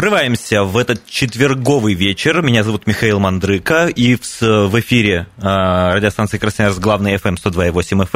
Врываемся 0.00 0.62
в 0.64 0.78
этот 0.78 1.04
четверговый 1.04 1.92
вечер. 1.92 2.40
Меня 2.40 2.64
зовут 2.64 2.86
Михаил 2.86 3.20
Мандрыка, 3.20 3.86
и 3.86 4.14
в, 4.14 4.40
в 4.40 4.80
эфире 4.80 5.26
э, 5.36 5.42
радиостанции 5.42 6.38
Красноярск 6.38 6.78
главный 6.78 7.16
FM 7.16 7.36
102,8 7.36 8.08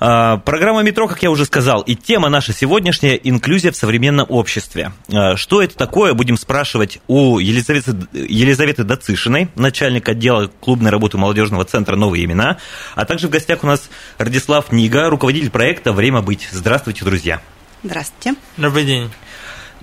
FM. 0.00 0.40
Программа 0.44 0.82
«Метро», 0.82 1.06
как 1.06 1.22
я 1.22 1.30
уже 1.30 1.44
сказал, 1.44 1.82
и 1.82 1.94
тема 1.94 2.28
наша 2.30 2.52
сегодняшняя– 2.52 3.14
инклюзия 3.22 3.70
в 3.70 3.76
современном 3.76 4.26
обществе. 4.28 4.90
Э, 5.06 5.36
что 5.36 5.62
это 5.62 5.76
такое, 5.76 6.14
будем 6.14 6.36
спрашивать 6.36 6.98
у 7.06 7.38
Елизаветы, 7.38 7.94
Елизаветы 8.12 8.82
Дацишиной, 8.82 9.50
начальника 9.54 10.10
отдела 10.10 10.50
клубной 10.60 10.90
работы 10.90 11.16
молодежного 11.16 11.64
центра 11.64 11.94
«Новые 11.94 12.24
имена», 12.24 12.58
а 12.96 13.04
также 13.04 13.28
в 13.28 13.30
гостях 13.30 13.62
у 13.62 13.68
нас 13.68 13.88
Радислав 14.18 14.72
Нига, 14.72 15.08
руководитель 15.10 15.50
проекта 15.50 15.92
«Время 15.92 16.22
быть». 16.22 16.48
Здравствуйте, 16.50 17.04
друзья. 17.04 17.40
Здравствуйте. 17.84 18.36
Добрый 18.56 18.84
день. 18.84 19.10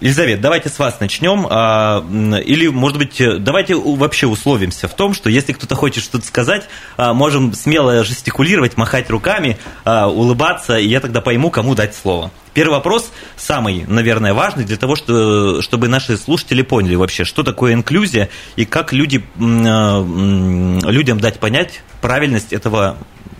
Елизавета, 0.02 0.42
давайте 0.42 0.70
с 0.70 0.80
вас 0.80 1.02
начнем. 1.02 1.46
А, 1.50 2.06
или, 2.46 2.68
может 2.68 2.98
быть, 2.98 3.22
давайте 3.40 3.76
вообще 3.76 4.28
условимся 4.28 4.88
в 4.88 4.94
том, 4.96 5.14
что 5.14 5.30
если 5.30 5.52
кто-то 5.52 5.76
хочет 5.76 6.04
что-то 6.04 6.26
сказать, 6.26 6.70
а, 6.96 7.14
можем 7.14 7.54
смело 7.54 8.06
жестикулировать, 8.06 8.78
махать 8.78 9.10
руками, 9.10 9.58
а, 9.84 10.08
улыбаться, 10.08 10.78
и 10.78 10.88
я 10.88 11.02
тогда 11.02 11.20
пойму, 11.20 11.52
кому 11.52 11.76
дать 11.76 11.96
слово. 11.96 12.32
Первый 12.54 12.76
вопрос, 12.76 13.12
самый, 13.36 13.84
наверное, 13.88 14.34
важный 14.34 14.64
для 14.64 14.78
того, 14.78 14.96
чтобы 14.96 15.88
наши 15.90 16.18
слушатели 16.18 16.62
поняли 16.62 16.96
вообще, 16.96 17.26
что 17.26 17.44
такое 17.44 17.74
инклюзия 17.74 18.30
и 18.56 18.66
как 18.66 18.94
люди, 18.94 19.24
людям 19.38 21.20
дать 21.20 21.40
понять 21.40 21.82
правильность 22.02 22.54
этого 22.54 22.98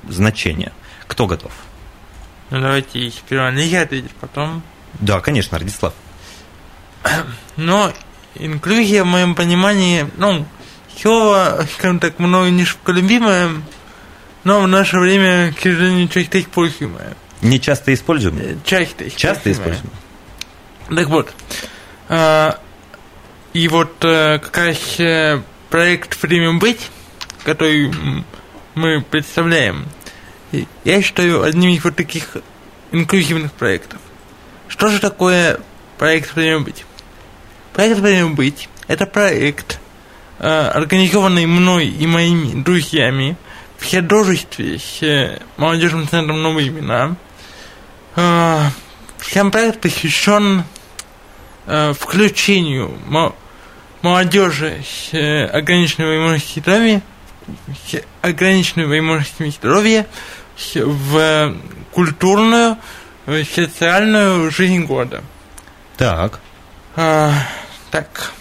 значения. 0.10 0.74
Кто 1.08 1.26
готов? 1.26 1.52
Ну, 2.50 2.62
давайте 2.62 3.10
сперва 3.12 3.50
я 3.50 3.82
ответить, 3.84 4.12
потом... 4.20 4.62
Да, 5.00 5.22
конечно, 5.22 5.58
Радислав. 5.58 5.94
Но 7.58 7.92
инклюзия, 8.36 9.04
в 9.04 9.08
моем 9.08 9.36
понимании, 9.36 10.08
ну, 10.18 10.46
слово, 11.00 11.66
скажем 11.74 12.00
так, 12.00 12.20
мною 12.20 12.52
не 12.52 12.66
любимое, 12.88 13.50
но 14.44 14.62
в 14.62 14.68
наше 14.68 14.98
время, 15.00 15.54
к 15.54 15.60
сожалению, 15.60 16.08
часто 16.08 16.40
используемое. 16.40 17.16
Не 17.42 17.60
часто 17.60 17.94
используемое? 17.94 18.54
Э, 18.54 18.58
часто 18.64 19.08
используемое. 19.08 19.18
Часто 19.18 19.52
используемое. 19.52 19.96
Так 20.90 21.08
вот, 21.08 21.34
а, 22.10 22.60
и 23.54 23.68
вот 23.68 24.04
э, 24.04 24.40
как 24.40 24.58
раз 24.58 25.00
э, 25.00 25.42
проект 25.70 26.22
«Время 26.22 26.54
быть», 26.54 26.90
который 27.44 27.92
мы 28.76 29.02
представляем, 29.02 29.86
я 30.84 31.02
считаю 31.02 31.44
одним 31.44 31.72
из 31.72 31.84
вот 31.84 31.96
таких 31.96 32.38
инклюзивных 32.92 33.52
проектов. 33.54 34.00
Что 34.68 34.90
же 34.90 35.00
такое 35.00 35.60
проект 36.00 36.34
«Время 36.36 36.62
быть»? 36.62 36.86
Проект 37.74 38.00
«Время 38.00 38.30
быть»– 38.34 38.70
это 38.88 39.06
проект, 39.06 39.80
э, 40.40 40.48
организованный 40.48 41.46
мной 41.46 41.88
и 41.88 42.08
моими 42.08 42.64
друзьями 42.64 43.36
в 43.78 43.88
художестве 43.88 44.80
с 44.80 45.04
э, 45.04 45.40
молодежным 45.58 46.08
центром 46.08 46.42
«Новые 46.42 46.70
имена». 46.70 47.16
Э, 48.16 48.62
сам 49.22 49.52
проект 49.52 49.82
посвящен 49.82 50.64
включению 51.68 52.98
молодежи 54.02 54.84
с 54.84 55.14
ограниченной 55.54 56.18
возможностью 56.18 56.64
здоровья, 56.64 57.02
с 57.86 58.02
ограниченной 58.24 58.88
возможностями 58.88 59.50
здоровья 59.50 60.08
в 60.74 61.56
культурную, 61.92 62.78
социальную 63.54 64.50
жизнь 64.50 64.86
города. 64.86 65.22
Так. 66.00 66.40
А, 66.96 67.34
так. 67.92 68.32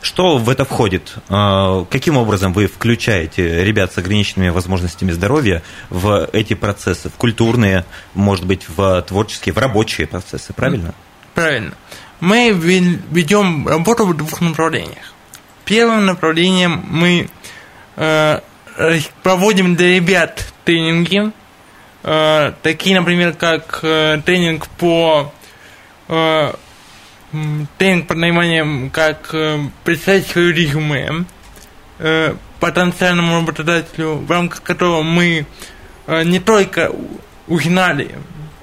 Что 0.00 0.38
в 0.38 0.48
это 0.48 0.64
входит? 0.64 1.16
А, 1.28 1.84
каким 1.84 2.16
образом 2.16 2.54
вы 2.54 2.66
включаете 2.66 3.62
ребят 3.62 3.92
с 3.92 3.98
ограниченными 3.98 4.48
возможностями 4.48 5.10
здоровья 5.10 5.62
в 5.90 6.30
эти 6.32 6.54
процессы, 6.54 7.10
в 7.10 7.12
культурные, 7.12 7.84
может 8.14 8.46
быть, 8.46 8.66
в 8.70 9.02
творческие, 9.02 9.52
в 9.52 9.58
рабочие 9.58 10.06
процессы, 10.06 10.54
правильно? 10.54 10.94
Правильно. 11.34 11.74
Мы 12.20 12.52
ведем 12.52 13.68
работу 13.68 14.06
в 14.06 14.16
двух 14.16 14.40
направлениях. 14.40 15.12
Первым 15.66 16.06
направлением 16.06 16.86
мы 16.88 17.28
э, 17.96 18.40
проводим 19.22 19.76
для 19.76 19.88
ребят 19.88 20.50
тренинги, 20.64 21.32
э, 22.02 22.52
такие, 22.62 22.98
например, 22.98 23.34
как 23.34 23.80
э, 23.82 24.22
тренинг 24.24 24.68
по 24.68 25.34
тренинг 27.78 28.06
под 28.06 28.16
названием 28.18 28.90
«Как 28.90 29.30
э, 29.32 29.58
представить 29.84 30.26
свое 30.26 30.52
резюме» 30.52 31.24
э, 31.98 32.34
потенциальному 32.60 33.40
работодателю, 33.40 34.16
в 34.16 34.30
рамках 34.30 34.62
которого 34.62 35.02
мы 35.02 35.46
э, 36.06 36.22
не 36.24 36.40
только 36.40 36.92
узнали, 37.46 38.10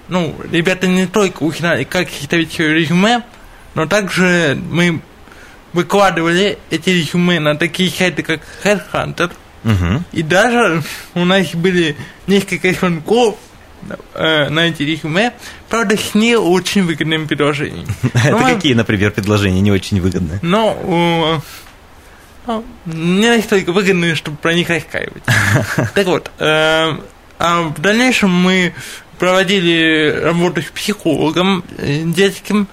ну, 0.07 0.35
ребята 0.51 0.87
не 0.87 1.07
только 1.07 1.43
узнали, 1.43 1.83
как 1.83 2.09
составить 2.09 2.53
свое 2.53 2.73
резюме, 2.75 3.23
но 3.73 3.87
также 3.87 4.57
мы 4.69 5.01
выкладывали 5.73 6.57
эти 6.69 6.89
резюме 6.89 7.39
на 7.39 7.55
такие 7.55 7.89
сайты, 7.89 8.23
как 8.23 8.41
Headhunter, 8.63 9.31
угу. 9.63 10.03
и 10.11 10.21
даже 10.21 10.83
у 11.15 11.25
нас 11.25 11.53
были 11.55 11.95
несколько 12.27 12.71
звонков 12.73 13.37
э, 14.13 14.49
на 14.49 14.59
эти 14.67 14.83
резюме, 14.83 15.33
правда, 15.69 15.97
с 15.97 16.15
не 16.15 16.35
очень 16.37 16.83
выгодными 16.83 17.25
предложениями. 17.25 17.87
Это 18.13 18.37
какие, 18.37 18.73
например, 18.73 19.11
предложения 19.11 19.61
не 19.61 19.71
очень 19.71 20.01
выгодные? 20.01 20.39
Ну, 20.41 21.41
ну, 22.47 22.65
не 22.85 23.29
настолько 23.29 23.71
выгодные, 23.71 24.15
чтобы 24.15 24.37
про 24.37 24.53
них 24.53 24.69
раскаивать. 24.69 25.23
Так 25.93 26.07
вот, 26.07 26.31
э, 26.39 26.97
а 27.37 27.61
в 27.61 27.79
дальнейшем 27.79 28.31
мы 28.31 28.73
проводили 29.19 30.19
работу 30.23 30.61
с 30.61 30.65
психологом 30.65 31.63
э, 31.77 32.03
детским, 32.05 32.67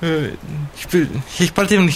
э, 0.00 0.32
с 1.38 1.46
спортивным 1.46 1.90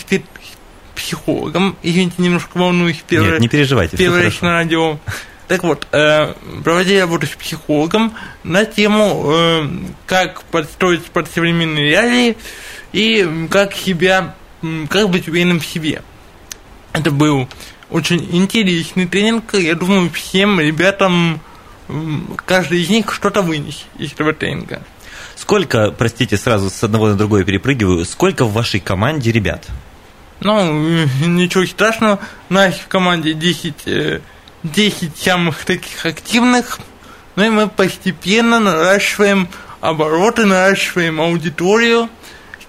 психологом. 0.95 1.77
Извините, 1.83 2.17
немножко 2.19 2.59
волнуюсь. 2.59 3.03
Первый, 3.09 3.33
Нет, 3.33 3.41
не 3.41 3.49
переживайте. 3.49 3.97
Первый 3.97 4.25
раз 4.25 4.41
на 4.41 4.53
радио. 4.53 4.99
Так 5.49 5.63
вот, 5.63 5.87
э, 5.93 6.33
проводили 6.63 6.99
работу 6.99 7.27
с 7.27 7.31
психологом 7.31 8.15
на 8.45 8.65
тему, 8.65 9.25
э, 9.27 9.69
как 10.07 10.43
подстроить 10.45 11.05
под 11.05 11.31
современные 11.31 11.91
реалии 11.91 12.37
и 12.93 13.47
как 13.51 13.75
себя, 13.75 14.35
как 14.89 15.11
быть 15.11 15.29
уверенным 15.29 15.61
в 15.61 15.67
себе. 15.67 16.03
Это 16.93 17.11
был 17.11 17.47
очень 17.91 18.27
интересный 18.33 19.07
тренинг. 19.07 19.55
Я 19.55 19.75
думаю, 19.75 20.11
всем 20.11 20.61
ребятам, 20.61 21.41
каждый 22.47 22.81
из 22.81 22.89
них 22.89 23.13
что-то 23.13 23.43
вынес 23.43 23.85
из 23.99 24.13
этого 24.13 24.33
тренинга. 24.33 24.83
Сколько, 25.37 25.91
простите, 25.91 26.39
сразу 26.39 26.71
с 26.71 26.83
одного 26.83 27.09
на 27.09 27.17
другое 27.17 27.45
перепрыгиваю, 27.45 28.05
сколько 28.07 28.47
в 28.47 28.53
вашей 28.53 28.81
команде 28.81 29.31
ребят? 29.31 29.67
Ну, 30.41 31.07
ничего 31.27 31.67
страшного. 31.67 32.21
У 32.49 32.55
нас 32.55 32.77
в 32.77 32.89
команде 32.89 33.35
10 33.35 34.23
10 34.65 35.17
самых 35.17 35.65
таких 35.65 36.05
активных, 36.07 36.81
ну 37.37 37.45
и 37.45 37.51
мы 37.51 37.69
постепенно 37.69 38.59
наращиваем 38.61 39.49
обороты, 39.81 40.47
наращиваем 40.47 41.21
аудиторию, 41.21 42.09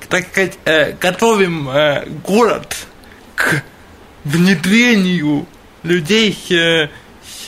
так 0.10 0.28
сказать, 0.28 0.58
э, 0.66 0.92
готовим 0.92 1.70
э, 1.70 2.06
город 2.24 2.76
к 3.36 3.64
внедрению 4.24 5.48
людей 5.84 6.38
с, 6.48 6.90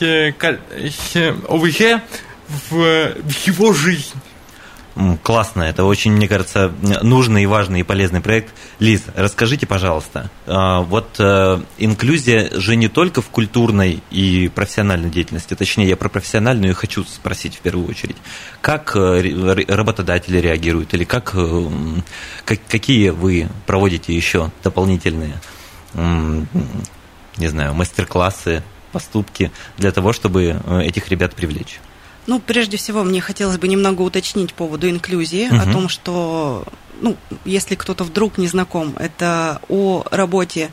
с 0.00 1.16
ОВЖ 1.48 2.02
в, 2.48 2.70
в 2.70 3.46
его 3.46 3.72
жизнь. 3.72 4.14
Классно, 5.22 5.62
это 5.62 5.84
очень, 5.84 6.12
мне 6.12 6.26
кажется, 6.26 6.72
нужный 7.02 7.44
и 7.44 7.46
важный 7.46 7.80
и 7.80 7.82
полезный 7.84 8.20
проект. 8.20 8.52
Лиз, 8.80 9.02
расскажите, 9.14 9.66
пожалуйста, 9.66 10.30
а, 10.46 10.80
вот 10.80 11.16
э, 11.20 11.60
инклюзия 11.78 12.50
же 12.58 12.74
не 12.74 12.88
только 12.88 13.22
в 13.22 13.28
культурной 13.28 14.02
и 14.10 14.48
профессиональной 14.48 15.08
деятельности, 15.08 15.54
точнее, 15.54 15.88
я 15.88 15.96
про 15.96 16.08
профессиональную 16.08 16.74
хочу 16.74 17.04
спросить 17.04 17.56
в 17.56 17.60
первую 17.60 17.88
очередь. 17.88 18.16
Как 18.60 18.96
э, 18.96 19.64
работодатели 19.68 20.38
реагируют 20.38 20.92
или 20.94 21.04
как, 21.04 21.32
э, 21.34 21.68
какие 22.44 23.10
вы 23.10 23.48
проводите 23.66 24.12
еще 24.12 24.50
дополнительные 24.64 25.34
не 27.38 27.46
знаю, 27.46 27.74
мастер-классы, 27.74 28.62
поступки 28.92 29.50
для 29.76 29.92
того, 29.92 30.12
чтобы 30.12 30.60
э, 30.62 30.82
этих 30.82 31.08
ребят 31.08 31.34
привлечь? 31.34 31.80
Ну, 32.28 32.40
прежде 32.40 32.76
всего, 32.76 33.04
мне 33.04 33.22
хотелось 33.22 33.56
бы 33.56 33.68
немного 33.68 34.02
уточнить 34.02 34.52
по 34.52 34.64
поводу 34.64 34.90
инклюзии, 34.90 35.48
угу. 35.48 35.56
о 35.56 35.72
том, 35.72 35.88
что, 35.88 36.64
ну, 37.00 37.16
если 37.46 37.74
кто-то 37.74 38.04
вдруг 38.04 38.36
не 38.36 38.46
знаком, 38.46 38.94
это 38.98 39.62
о 39.70 40.04
работе 40.10 40.70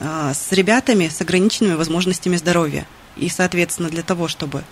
а, 0.00 0.34
с 0.34 0.52
ребятами 0.52 1.08
с 1.08 1.18
ограниченными 1.22 1.76
возможностями 1.76 2.36
здоровья. 2.36 2.86
И, 3.16 3.30
соответственно, 3.30 3.88
для 3.88 4.02
того, 4.02 4.28
чтобы 4.28 4.64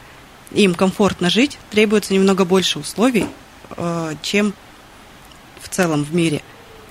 им 0.53 0.75
комфортно 0.75 1.31
жить, 1.31 1.59
требуется 1.71 2.13
немного 2.13 2.45
больше 2.45 2.79
условий, 2.79 3.25
а, 3.71 4.13
чем 4.21 4.53
в 5.63 5.71
целом 5.71 6.05
в 6.05 6.15
мире. 6.15 6.43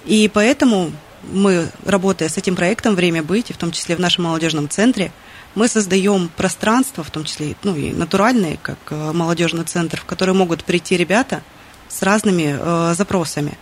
И 0.05 0.27
поэтому 0.33 0.91
мы, 1.31 1.69
работая 1.85 2.29
с 2.29 2.37
этим 2.37 2.55
проектом 2.55 2.95
«Время 2.95 3.21
быть», 3.21 3.51
и 3.51 3.53
в 3.53 3.57
том 3.57 3.71
числе 3.71 3.95
в 3.95 3.99
нашем 3.99 4.23
молодежном 4.23 4.69
центре, 4.69 5.11
мы 5.55 5.67
создаем 5.67 6.29
пространство, 6.35 7.03
в 7.03 7.11
том 7.11 7.25
числе 7.25 7.55
ну, 7.63 7.75
и 7.75 7.91
натуральные, 7.91 8.57
как 8.61 8.77
э, 8.89 9.11
молодежный 9.11 9.63
центр, 9.65 9.99
в 9.99 10.05
который 10.05 10.33
могут 10.33 10.63
прийти 10.63 10.97
ребята 10.97 11.43
с 11.89 12.01
разными 12.01 12.57
э, 12.59 12.93
запросами. 12.95 13.57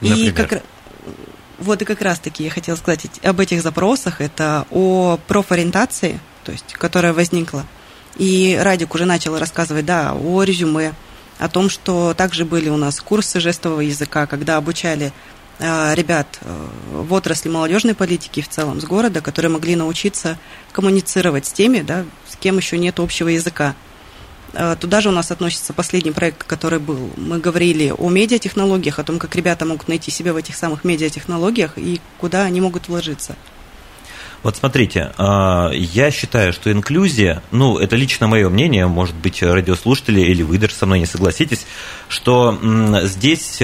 Например? 0.00 0.28
И 0.28 0.32
как, 0.32 0.62
вот 1.58 1.82
и 1.82 1.84
как 1.84 2.00
раз-таки 2.02 2.44
я 2.44 2.50
хотела 2.50 2.76
сказать 2.76 3.06
об 3.22 3.40
этих 3.40 3.62
запросах. 3.62 4.20
Это 4.20 4.66
о 4.70 5.18
профориентации, 5.26 6.20
то 6.44 6.52
есть, 6.52 6.74
которая 6.74 7.12
возникла. 7.12 7.64
И 8.16 8.58
Радик 8.60 8.94
уже 8.94 9.04
начал 9.04 9.38
рассказывать, 9.38 9.84
да, 9.84 10.14
о 10.14 10.42
резюме, 10.42 10.94
о 11.38 11.48
том, 11.48 11.68
что 11.68 12.14
также 12.14 12.44
были 12.44 12.68
у 12.68 12.76
нас 12.76 13.00
курсы 13.00 13.40
жестового 13.40 13.80
языка, 13.80 14.26
когда 14.26 14.56
обучали 14.56 15.12
ребят 15.58 16.38
э, 16.42 16.66
в 16.92 17.12
отрасли 17.12 17.48
молодежной 17.48 17.94
политики 17.94 18.42
в 18.42 18.48
целом 18.48 18.80
с 18.80 18.84
города, 18.84 19.20
которые 19.20 19.50
могли 19.50 19.74
научиться 19.74 20.38
коммуницировать 20.72 21.46
с 21.46 21.52
теми, 21.52 21.80
да, 21.80 22.04
с 22.28 22.36
кем 22.36 22.58
еще 22.58 22.78
нет 22.78 23.00
общего 23.00 23.28
языка. 23.28 23.74
Э, 24.52 24.76
туда 24.78 25.00
же 25.00 25.08
у 25.08 25.12
нас 25.12 25.30
относится 25.30 25.72
последний 25.72 26.12
проект, 26.12 26.44
который 26.44 26.78
был. 26.78 27.10
Мы 27.16 27.38
говорили 27.38 27.92
о 27.96 28.10
медиатехнологиях, 28.10 28.98
о 28.98 29.04
том, 29.04 29.18
как 29.18 29.34
ребята 29.34 29.64
могут 29.64 29.88
найти 29.88 30.10
себя 30.10 30.34
в 30.34 30.36
этих 30.36 30.56
самых 30.56 30.84
медиатехнологиях 30.84 31.78
и 31.78 32.00
куда 32.18 32.42
они 32.42 32.60
могут 32.60 32.88
вложиться. 32.88 33.34
Вот 34.42 34.56
смотрите, 34.56 35.12
я 35.18 36.10
считаю, 36.12 36.52
что 36.52 36.70
инклюзия, 36.70 37.42
ну, 37.50 37.78
это 37.78 37.96
лично 37.96 38.28
мое 38.28 38.48
мнение, 38.48 38.86
может 38.86 39.16
быть, 39.16 39.42
радиослушатели 39.42 40.20
или 40.20 40.42
вы 40.42 40.58
даже 40.58 40.74
со 40.74 40.86
мной 40.86 41.00
не 41.00 41.06
согласитесь, 41.06 41.66
что 42.08 42.56
здесь 43.04 43.60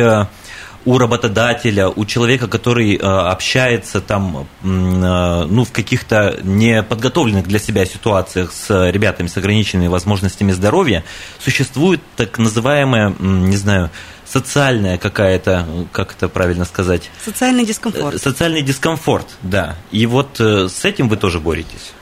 у 0.84 0.98
работодателя, 0.98 1.88
у 1.88 2.04
человека, 2.04 2.48
который 2.48 2.96
э, 2.96 3.00
общается 3.00 4.00
там, 4.00 4.46
э, 4.62 4.66
ну, 4.66 5.64
в 5.64 5.72
каких-то 5.72 6.38
неподготовленных 6.42 7.46
для 7.46 7.58
себя 7.58 7.84
ситуациях 7.84 8.52
с 8.52 8.90
ребятами 8.90 9.28
с 9.28 9.36
ограниченными 9.36 9.88
возможностями 9.88 10.52
здоровья, 10.52 11.04
существует 11.38 12.00
так 12.16 12.38
называемая, 12.38 13.14
не 13.18 13.56
знаю, 13.56 13.90
социальная 14.26 14.98
какая-то, 14.98 15.66
как 15.92 16.12
это 16.12 16.28
правильно 16.28 16.64
сказать? 16.64 17.10
Социальный 17.24 17.64
дискомфорт. 17.64 18.16
Э, 18.16 18.18
социальный 18.18 18.62
дискомфорт, 18.62 19.26
да. 19.42 19.76
И 19.90 20.06
вот 20.06 20.40
с 20.40 20.84
этим 20.84 21.08
вы 21.08 21.16
тоже 21.16 21.38
боретесь. 21.38 21.92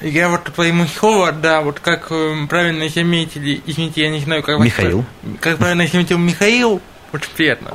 Я 0.00 0.28
вот 0.28 0.44
твоему 0.44 0.86
слову, 0.86 1.28
да, 1.32 1.62
вот 1.62 1.80
как 1.80 2.08
правильно 2.08 2.88
заметили, 2.88 3.62
извините, 3.64 4.02
я 4.02 4.10
не 4.10 4.20
знаю, 4.20 4.42
как... 4.42 4.60
Михаил. 4.60 5.04
Как 5.40 5.56
правильно 5.56 5.86
заметил 5.86 6.18
Михаил, 6.18 6.82
очень 7.12 7.30
приятно. 7.34 7.74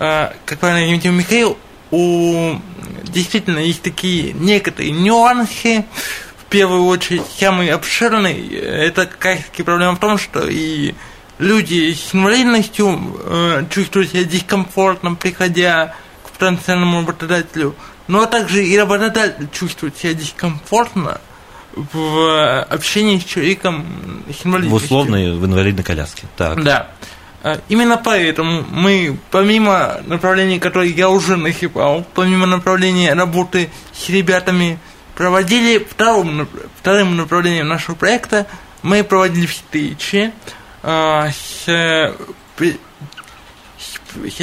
А, 0.00 0.32
как 0.46 0.58
правильно 0.60 1.10
Михаил, 1.12 1.58
у 1.90 2.56
действительно 3.04 3.58
есть 3.58 3.82
такие 3.82 4.32
некоторые 4.32 4.92
нюансы. 4.92 5.84
В 6.38 6.44
первую 6.50 6.86
очередь, 6.86 7.22
самый 7.38 7.68
обширный, 7.68 8.48
это 8.48 9.06
как 9.06 9.24
раз-таки 9.24 9.62
проблема 9.62 9.96
в 9.96 10.00
том, 10.00 10.18
что 10.18 10.48
и 10.48 10.94
люди 11.38 11.92
с 11.92 12.14
инвалидностью 12.14 12.98
э, 13.24 13.64
чувствуют 13.70 14.10
себя 14.10 14.24
дискомфортно, 14.24 15.14
приходя 15.14 15.94
к 16.24 16.30
потенциальному 16.30 17.00
работодателю, 17.00 17.74
но 18.08 18.24
также 18.24 18.64
и 18.64 18.76
работодатель 18.78 19.48
чувствует 19.52 19.96
себя 19.98 20.14
дискомфортно 20.14 21.20
в 21.74 22.62
общении 22.62 23.18
с 23.18 23.24
человеком 23.24 24.24
с 24.28 24.44
инвалидностью. 24.44 24.70
В 24.80 24.82
условной, 24.82 25.32
в 25.36 25.44
инвалидной 25.44 25.84
коляске. 25.84 26.26
Так. 26.36 26.64
Да. 26.64 26.88
А, 27.42 27.60
именно 27.68 27.96
поэтому 27.96 28.66
мы, 28.70 29.16
помимо 29.30 30.00
направлений, 30.04 30.58
которые 30.58 30.92
я 30.92 31.08
уже 31.08 31.36
нахипал, 31.36 32.04
помимо 32.14 32.46
направления 32.46 33.14
работы 33.14 33.70
с 33.92 34.10
ребятами, 34.10 34.78
проводили 35.14 35.78
вторым, 35.78 36.48
вторым 36.78 37.16
направлением 37.16 37.68
нашего 37.68 37.94
проекта, 37.94 38.46
мы 38.82 39.04
проводили 39.04 39.46
встречи 39.46 40.32
э, 40.82 41.30
с, 41.30 41.64
со 41.66 42.14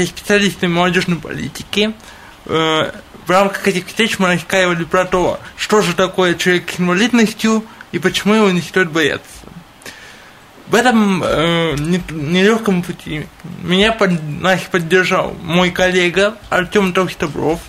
специалистами 0.05 0.71
молодежной 0.71 1.17
политики. 1.17 1.93
Э, 2.45 2.91
в 3.25 3.29
рамках 3.29 3.67
этих 3.67 3.87
встреч 3.87 4.19
мы 4.19 4.27
рассказывали 4.27 4.85
про 4.85 5.05
то, 5.05 5.39
что 5.55 5.81
же 5.81 5.93
такое 5.93 6.35
человек 6.35 6.71
с 6.71 6.79
инвалидностью 6.79 7.65
и 7.91 7.99
почему 7.99 8.35
его 8.35 8.49
не 8.51 8.61
стоит 8.61 8.91
бояться. 8.91 9.46
В 10.67 10.75
этом 10.75 11.23
э, 11.23 11.75
нелегком 11.77 12.83
пути 12.83 13.25
меня 13.63 13.93
под, 13.93 14.11
значит, 14.39 14.67
поддержал 14.69 15.33
мой 15.41 15.71
коллега 15.71 16.35
Артем 16.49 16.91
Толстобров 16.91 17.61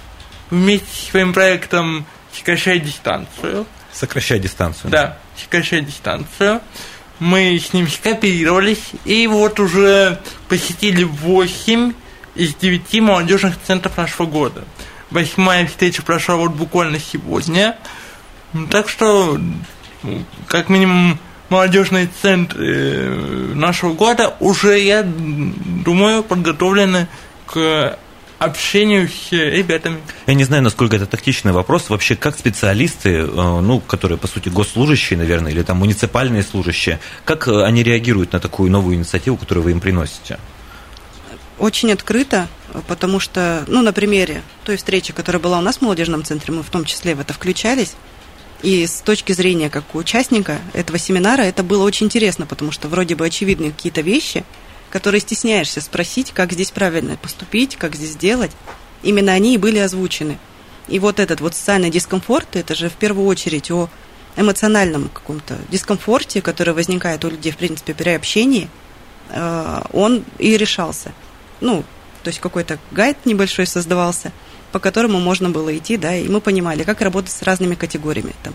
вместе 0.50 0.86
с 0.92 1.10
своим 1.10 1.32
проектом 1.32 2.06
«Сокращай 2.32 2.80
дистанцию». 2.80 3.66
«Сокращай 3.92 4.40
дистанцию». 4.40 4.90
Да, 4.90 5.18
«Сокращай 5.36 5.80
дистанцию». 5.82 6.60
Мы 7.20 7.58
с 7.58 7.72
ним 7.72 7.88
скооперировались, 7.88 8.92
и 9.04 9.26
вот 9.26 9.58
уже 9.58 10.20
посетили 10.48 11.02
8 11.02 11.92
из 12.36 12.54
9 12.54 13.00
молодежных 13.00 13.60
центров 13.66 13.96
нашего 13.96 14.26
года. 14.26 14.64
Восьмая 15.10 15.66
встреча 15.66 16.02
прошла 16.02 16.36
вот 16.36 16.52
буквально 16.52 17.00
сегодня. 17.00 17.76
Так 18.70 18.88
что, 18.88 19.38
как 20.46 20.68
минимум, 20.68 21.18
молодежные 21.48 22.08
центры 22.22 23.54
нашего 23.54 23.92
города 23.94 24.34
уже, 24.40 24.78
я 24.78 25.02
думаю, 25.04 26.22
подготовлены 26.22 27.08
к 27.46 27.98
общению 28.38 29.08
с 29.08 29.32
ребятами. 29.32 29.98
Я 30.26 30.34
не 30.34 30.44
знаю, 30.44 30.62
насколько 30.62 30.96
это 30.96 31.06
тактичный 31.06 31.52
вопрос. 31.52 31.90
Вообще, 31.90 32.14
как 32.16 32.38
специалисты, 32.38 33.10
э, 33.10 33.26
ну, 33.26 33.80
которые, 33.80 34.18
по 34.18 34.28
сути, 34.28 34.48
госслужащие, 34.48 35.18
наверное, 35.18 35.52
или 35.52 35.62
там 35.62 35.78
муниципальные 35.78 36.42
служащие, 36.42 37.00
как 37.24 37.48
э, 37.48 37.64
они 37.64 37.82
реагируют 37.82 38.32
на 38.32 38.40
такую 38.40 38.70
новую 38.70 38.96
инициативу, 38.96 39.36
которую 39.36 39.64
вы 39.64 39.72
им 39.72 39.80
приносите? 39.80 40.38
Очень 41.58 41.90
открыто, 41.90 42.46
потому 42.86 43.18
что, 43.18 43.64
ну, 43.66 43.82
на 43.82 43.92
примере 43.92 44.42
той 44.64 44.76
встречи, 44.76 45.12
которая 45.12 45.42
была 45.42 45.58
у 45.58 45.62
нас 45.62 45.78
в 45.78 45.82
молодежном 45.82 46.22
центре, 46.22 46.54
мы 46.54 46.62
в 46.62 46.70
том 46.70 46.84
числе 46.84 47.16
в 47.16 47.20
это 47.20 47.32
включались, 47.32 47.96
и 48.62 48.86
с 48.86 49.00
точки 49.02 49.32
зрения 49.32 49.70
как 49.70 49.94
участника 49.94 50.58
этого 50.72 50.98
семинара 50.98 51.42
это 51.42 51.62
было 51.62 51.84
очень 51.84 52.06
интересно, 52.06 52.46
потому 52.46 52.72
что 52.72 52.88
вроде 52.88 53.14
бы 53.14 53.24
очевидны 53.26 53.70
какие-то 53.70 54.00
вещи, 54.00 54.44
которые 54.90 55.20
стесняешься 55.20 55.80
спросить, 55.80 56.32
как 56.32 56.52
здесь 56.52 56.70
правильно 56.70 57.16
поступить, 57.16 57.76
как 57.76 57.94
здесь 57.94 58.10
сделать. 58.10 58.50
Именно 59.02 59.32
они 59.32 59.54
и 59.54 59.58
были 59.58 59.78
озвучены. 59.78 60.38
И 60.88 60.98
вот 60.98 61.20
этот 61.20 61.40
вот 61.40 61.54
социальный 61.54 61.90
дискомфорт, 61.90 62.56
это 62.56 62.74
же 62.74 62.88
в 62.88 62.94
первую 62.94 63.26
очередь 63.26 63.70
о 63.70 63.88
эмоциональном 64.36 65.08
каком-то 65.08 65.56
дискомфорте, 65.68 66.42
который 66.42 66.74
возникает 66.74 67.24
у 67.24 67.30
людей, 67.30 67.52
в 67.52 67.56
принципе, 67.56 67.94
при 67.94 68.10
общении, 68.10 68.68
э, 69.28 69.82
он 69.92 70.24
и 70.38 70.56
решался. 70.56 71.12
Ну, 71.60 71.84
то 72.22 72.28
есть 72.28 72.40
какой-то 72.40 72.78
гайд 72.90 73.18
небольшой 73.24 73.66
создавался– 73.66 74.32
по 74.72 74.78
которому 74.78 75.18
можно 75.20 75.50
было 75.50 75.76
идти, 75.76 75.96
да, 75.96 76.14
и 76.14 76.28
мы 76.28 76.40
понимали, 76.40 76.82
как 76.82 77.00
работать 77.00 77.32
с 77.32 77.42
разными 77.42 77.74
категориями, 77.74 78.34
там, 78.42 78.54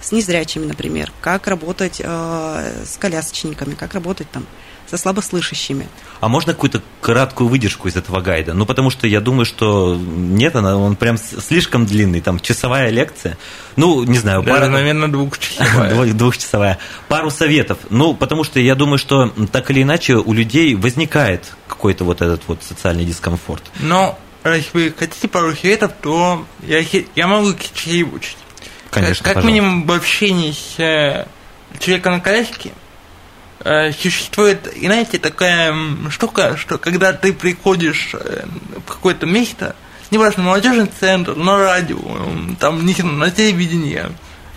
с 0.00 0.12
незрячими, 0.12 0.66
например, 0.66 1.12
как 1.20 1.46
работать 1.46 2.00
э, 2.02 2.84
с 2.84 2.96
колясочниками, 2.96 3.74
как 3.74 3.94
работать 3.94 4.30
там 4.30 4.46
со 4.92 4.98
слабослышащими. 4.98 5.88
А 6.20 6.28
можно 6.28 6.52
какую-то 6.52 6.82
краткую 7.00 7.48
выдержку 7.48 7.88
из 7.88 7.96
этого 7.96 8.20
гайда? 8.20 8.52
Ну, 8.52 8.66
потому 8.66 8.90
что 8.90 9.06
я 9.06 9.22
думаю, 9.22 9.46
что 9.46 9.96
нет, 9.96 10.54
она, 10.54 10.76
он 10.76 10.96
прям 10.96 11.16
слишком 11.16 11.86
длинный, 11.86 12.20
там, 12.20 12.38
часовая 12.38 12.90
лекция. 12.90 13.38
Ну, 13.76 14.04
не 14.04 14.18
знаю, 14.18 14.42
Даже, 14.42 14.60
пара... 14.60 14.70
наверное, 14.70 15.08
двухчасовая. 15.08 16.12
Двухчасовая. 16.12 16.78
Пару 17.08 17.30
советов. 17.30 17.78
Ну, 17.88 18.14
потому 18.14 18.44
что 18.44 18.60
я 18.60 18.74
думаю, 18.74 18.98
что 18.98 19.32
так 19.50 19.70
или 19.70 19.82
иначе 19.82 20.16
у 20.16 20.32
людей 20.34 20.74
возникает 20.74 21.54
какой-то 21.68 22.04
вот 22.04 22.20
этот 22.20 22.42
вот 22.46 22.62
социальный 22.62 23.06
дискомфорт. 23.06 23.62
Но 23.80 24.18
если 24.44 24.70
вы 24.72 24.94
хотите 24.96 25.28
пару 25.28 25.54
советов, 25.54 25.92
то 26.00 26.46
я, 26.62 26.84
я 27.14 27.26
могу 27.26 27.54
чего-нибудь. 27.74 28.36
Конечно, 28.90 29.24
Как, 29.24 29.34
как 29.34 29.44
минимум 29.44 29.86
в 29.86 29.92
общении 29.92 30.52
с 30.52 30.78
э, 30.78 31.26
человеком 31.78 32.14
на 32.14 32.20
коляске 32.20 32.72
э, 33.60 33.92
существует, 33.92 34.66
и 34.66 34.86
знаете, 34.86 35.18
такая 35.18 35.74
штука, 36.10 36.56
что 36.56 36.78
когда 36.78 37.12
ты 37.12 37.32
приходишь 37.32 38.10
э, 38.14 38.44
в 38.76 38.90
какое-то 38.90 39.26
место, 39.26 39.76
неважно, 40.10 40.42
молодежный 40.42 40.86
центр, 40.86 41.34
на 41.36 41.56
радио, 41.56 41.98
там, 42.58 42.84
не 42.84 42.92
знаю, 42.92 43.16
на 43.16 43.30
телевидении, 43.30 44.02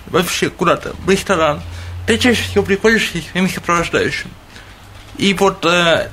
вообще 0.08 0.50
куда-то, 0.50 0.96
в 1.06 1.10
ресторан, 1.10 1.62
ты 2.08 2.18
чаще 2.18 2.44
всего 2.44 2.64
приходишь 2.64 3.12
с 3.12 3.32
своим 3.32 3.50
сопровождающим. 3.50 4.30
И 5.18 5.34
вот 5.34 5.66
э, 5.66 6.10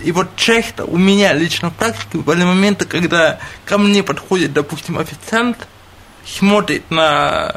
и 0.00 0.12
вот 0.12 0.36
часто 0.36 0.84
у 0.84 0.96
меня 0.96 1.32
лично 1.32 1.70
в 1.70 1.74
практике 1.74 2.18
были 2.18 2.44
моменты, 2.44 2.84
когда 2.84 3.40
ко 3.64 3.78
мне 3.78 4.02
подходит, 4.02 4.52
допустим, 4.52 4.98
официант, 4.98 5.66
смотрит 6.24 6.90
на, 6.90 7.56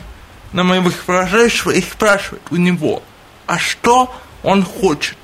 на 0.52 0.64
моего 0.64 0.90
сопровождающего 0.90 1.72
и 1.72 1.82
спрашивает 1.82 2.42
у 2.50 2.56
него, 2.56 3.04
а 3.46 3.60
что 3.60 4.14
он 4.44 4.64
хочет. 4.64 5.18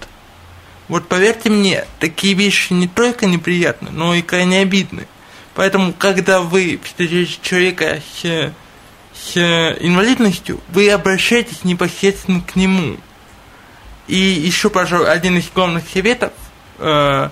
Вот 0.87 1.07
поверьте 1.07 1.49
мне, 1.49 1.85
такие 1.99 2.33
вещи 2.33 2.71
не 2.73 2.87
только 2.87 3.25
неприятны, 3.25 3.89
но 3.91 4.13
и 4.13 4.21
крайне 4.21 4.59
обидны. 4.59 5.07
Поэтому, 5.55 5.93
когда 5.93 6.41
вы 6.41 6.79
встречаете 6.83 7.39
человека 7.41 7.99
с, 8.21 8.53
с 9.15 9.37
инвалидностью, 9.79 10.61
вы 10.69 10.91
обращаетесь 10.91 11.63
непосредственно 11.63 12.41
к 12.41 12.55
нему. 12.55 12.97
И 14.07 14.15
еще, 14.17 14.69
пожалуй, 14.69 15.11
один 15.11 15.37
из 15.37 15.49
главных 15.49 15.83
советов– 15.89 16.31
э, 16.79 17.29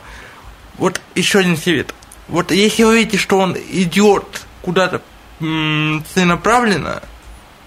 вот 0.77 1.01
еще 1.15 1.39
один 1.39 1.57
совет. 1.57 1.93
Вот 2.27 2.51
если 2.51 2.83
вы 2.83 2.99
видите, 2.99 3.17
что 3.17 3.37
он 3.37 3.55
идет 3.55 4.45
куда-то 4.61 5.01
целенаправленно, 5.39 7.03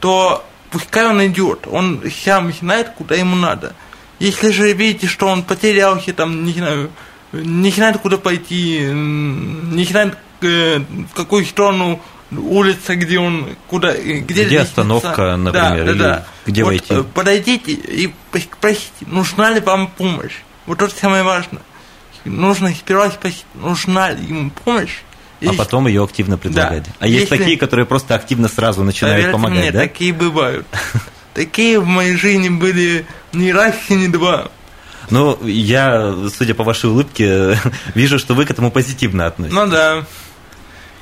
то 0.01 0.45
пускай 0.71 1.07
он 1.07 1.25
идет, 1.27 1.67
он 1.67 2.03
сам 2.25 2.53
знает, 2.53 2.91
куда 2.97 3.15
ему 3.15 3.37
надо. 3.37 3.75
Если 4.19 4.51
же 4.51 4.73
видите, 4.73 5.07
что 5.07 5.29
он 5.29 5.43
потерялся, 5.43 6.13
там, 6.13 6.45
не 6.45 6.53
знаю, 6.53 6.91
не 7.33 7.71
знает, 7.71 7.99
куда 7.99 8.19
пойти, 8.19 8.81
не 8.81 9.85
знает, 9.85 10.17
э, 10.41 10.79
в 10.79 11.15
какую 11.15 11.45
сторону 11.45 12.01
улица, 12.33 12.97
где 12.97 13.21
он, 13.21 13.57
куда, 13.69 13.93
где, 13.97 14.45
где 14.45 14.61
остановка, 14.61 15.37
например, 15.37 15.87
да, 15.87 15.93
да, 15.93 15.95
да. 15.95 16.25
где 16.47 16.65
вот 16.65 16.71
войти. 16.71 16.95
Подойдите 17.15 17.73
и 17.73 18.13
спросите, 18.35 18.91
нужна 19.07 19.51
ли 19.51 19.61
вам 19.61 19.87
помощь. 19.89 20.35
Вот 20.67 20.83
это 20.83 20.95
самое 20.95 21.23
важное 21.23 21.63
нужно 22.29 22.71
сперва 22.75 23.11
спросить, 23.11 23.47
нужна 23.55 24.11
ли 24.11 24.25
ему 24.25 24.51
помощь, 24.51 24.99
а 25.47 25.53
потом 25.53 25.87
ее 25.87 26.03
активно 26.03 26.37
предлагать. 26.37 26.85
Да. 26.85 26.91
А 26.99 27.07
есть 27.07 27.31
Если... 27.31 27.37
такие, 27.39 27.57
которые 27.59 27.87
просто 27.87 28.15
активно 28.15 28.49
сразу 28.49 28.83
начинают 28.83 29.19
Поверьте 29.19 29.33
помогать, 29.33 29.59
мне, 29.59 29.73
да? 29.73 29.79
такие 29.81 30.13
бывают. 30.13 30.67
Такие 31.35 31.79
в 31.79 31.87
моей 31.87 32.17
жизни 32.17 32.49
были 32.49 33.07
ни 33.33 33.51
раз 33.51 33.77
и 33.91 33.95
ни 33.95 34.09
два. 34.09 34.51
Ну, 35.11 35.39
я, 35.47 36.17
судя 36.37 36.55
по 36.55 36.65
вашей 36.65 36.91
улыбке, 36.91 37.57
вижу, 37.95 38.19
что 38.19 38.35
вы 38.35 38.45
к 38.45 38.51
этому 38.51 38.73
позитивно 38.73 39.27
относитесь. 39.27 39.55
Ну 39.55 39.69
да, 39.69 40.05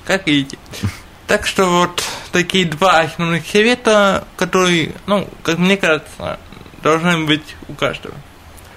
как 0.04 0.26
видите. 0.26 0.58
Так 1.26 1.44
что 1.44 1.66
вот 1.66 2.04
такие 2.30 2.64
два 2.66 3.00
основных 3.00 3.44
совета, 3.48 4.28
которые, 4.36 4.92
ну, 5.06 5.28
как 5.42 5.58
мне 5.58 5.76
кажется, 5.76 6.38
должны 6.84 7.24
быть 7.24 7.56
у 7.66 7.72
каждого 7.72 8.14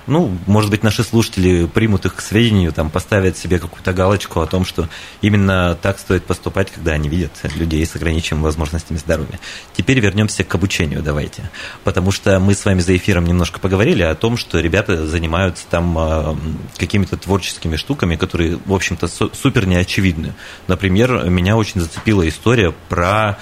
ну, 0.10 0.38
может 0.48 0.70
быть, 0.72 0.84
наши 0.84 1.04
слушатели 1.04 1.66
примут 1.66 2.06
их 2.06 2.16
к 2.16 2.22
сведению, 2.22 2.74
там, 2.74 2.90
поставят 2.90 3.38
себе 3.38 3.60
какую-то 3.60 3.94
галочку 3.94 4.42
о 4.42 4.48
том, 4.48 4.66
что 4.66 4.90
именно 5.22 5.78
так 5.82 6.00
стоит 6.00 6.26
поступать, 6.26 6.72
когда 6.72 6.94
они 6.94 7.10
видят 7.10 7.32
людей 7.56 7.86
с 7.86 7.96
ограниченными 7.96 8.44
возможностями 8.44 8.98
здоровья. 8.98 9.40
Теперь 9.76 10.00
вернемся 10.00 10.44
к 10.44 10.54
обучению, 10.54 11.02
давайте. 11.02 11.50
Потому 11.84 12.12
что 12.12 12.40
мы 12.40 12.54
с 12.54 12.66
вами 12.66 12.80
за 12.80 12.96
эфиром 12.96 13.26
немножко 13.26 13.60
поговорили 13.60 14.04
о 14.04 14.16
том, 14.16 14.38
что 14.38 14.60
ребята 14.60 15.08
занимаются 15.08 15.66
там 15.70 15.98
а, 15.98 16.38
какими-то 16.78 17.18
творческими 17.18 17.76
штуками, 17.76 18.16
которые, 18.16 18.60
в 18.66 18.74
общем-то, 18.74 19.08
супер 19.08 19.66
неочевидны. 19.66 20.34
Например, 20.68 21.30
меня 21.30 21.56
очень 21.56 21.82
зацепила 21.82 22.28
история 22.28 22.74
про 22.90 23.38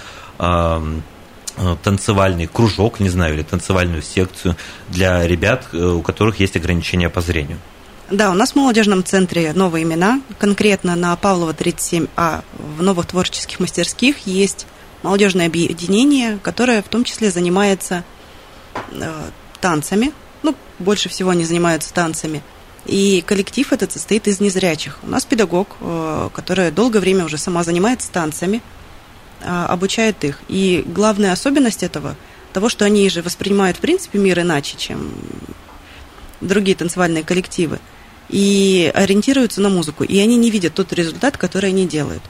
танцевальный 1.83 2.47
кружок, 2.47 2.99
не 2.99 3.09
знаю, 3.09 3.33
или 3.35 3.43
танцевальную 3.43 4.01
секцию 4.01 4.55
для 4.89 5.25
ребят, 5.25 5.67
э, 5.73 5.77
у 5.77 6.01
которых 6.01 6.39
есть 6.39 6.55
ограничения 6.55 7.09
по 7.09 7.21
зрению. 7.21 7.57
Да, 8.09 8.31
у 8.31 8.33
нас 8.33 8.51
в 8.51 8.55
молодежном 8.55 9.03
центре 9.03 9.51
новые 9.53 9.83
имена. 9.83 10.21
Конкретно 10.37 10.95
на 10.95 11.15
Павлова 11.15 11.51
37А 11.51 12.43
в 12.77 12.81
новых 12.81 13.07
творческих 13.07 13.59
мастерских 13.59 14.25
есть 14.25 14.65
молодежное 15.03 15.47
объединение, 15.47 16.39
которое 16.41 16.81
в 16.81 16.87
том 16.87 17.03
числе 17.03 17.31
занимается 17.31 18.03
э, 18.91 19.11
танцами. 19.59 20.13
Ну, 20.43 20.55
больше 20.79 21.09
всего 21.09 21.31
они 21.31 21.43
занимаются 21.43 21.93
танцами. 21.93 22.43
И 22.85 23.21
коллектив 23.27 23.73
этот 23.73 23.91
состоит 23.91 24.27
из 24.27 24.39
незрячих. 24.39 24.99
У 25.03 25.09
нас 25.09 25.25
педагог, 25.25 25.75
э, 25.81 26.29
которая 26.33 26.71
долгое 26.71 26.99
время 26.99 27.25
уже 27.25 27.37
сама 27.37 27.63
занимается 27.63 28.11
танцами– 28.11 28.61
обучает 29.44 30.24
их. 30.24 30.39
И 30.48 30.84
главная 30.86 31.32
особенность 31.32 31.84
этого, 31.84 32.15
того, 32.53 32.70
что 32.70 32.86
они 32.86 33.10
же 33.10 33.22
воспринимают, 33.22 33.77
в 33.77 33.82
принципе, 33.82 34.20
мир 34.20 34.39
иначе, 34.39 34.77
чем 34.77 35.12
другие 36.41 36.75
танцевальные 36.75 37.24
коллективы, 37.24 37.79
и 38.29 38.91
ориентируются 38.94 39.62
на 39.62 39.70
музыку, 39.70 40.03
и 40.03 40.20
они 40.20 40.36
не 40.36 40.50
видят 40.50 40.74
тот 40.74 40.91
результат, 40.94 41.38
который 41.38 41.70
они 41.70 41.88
делают. 41.88 42.24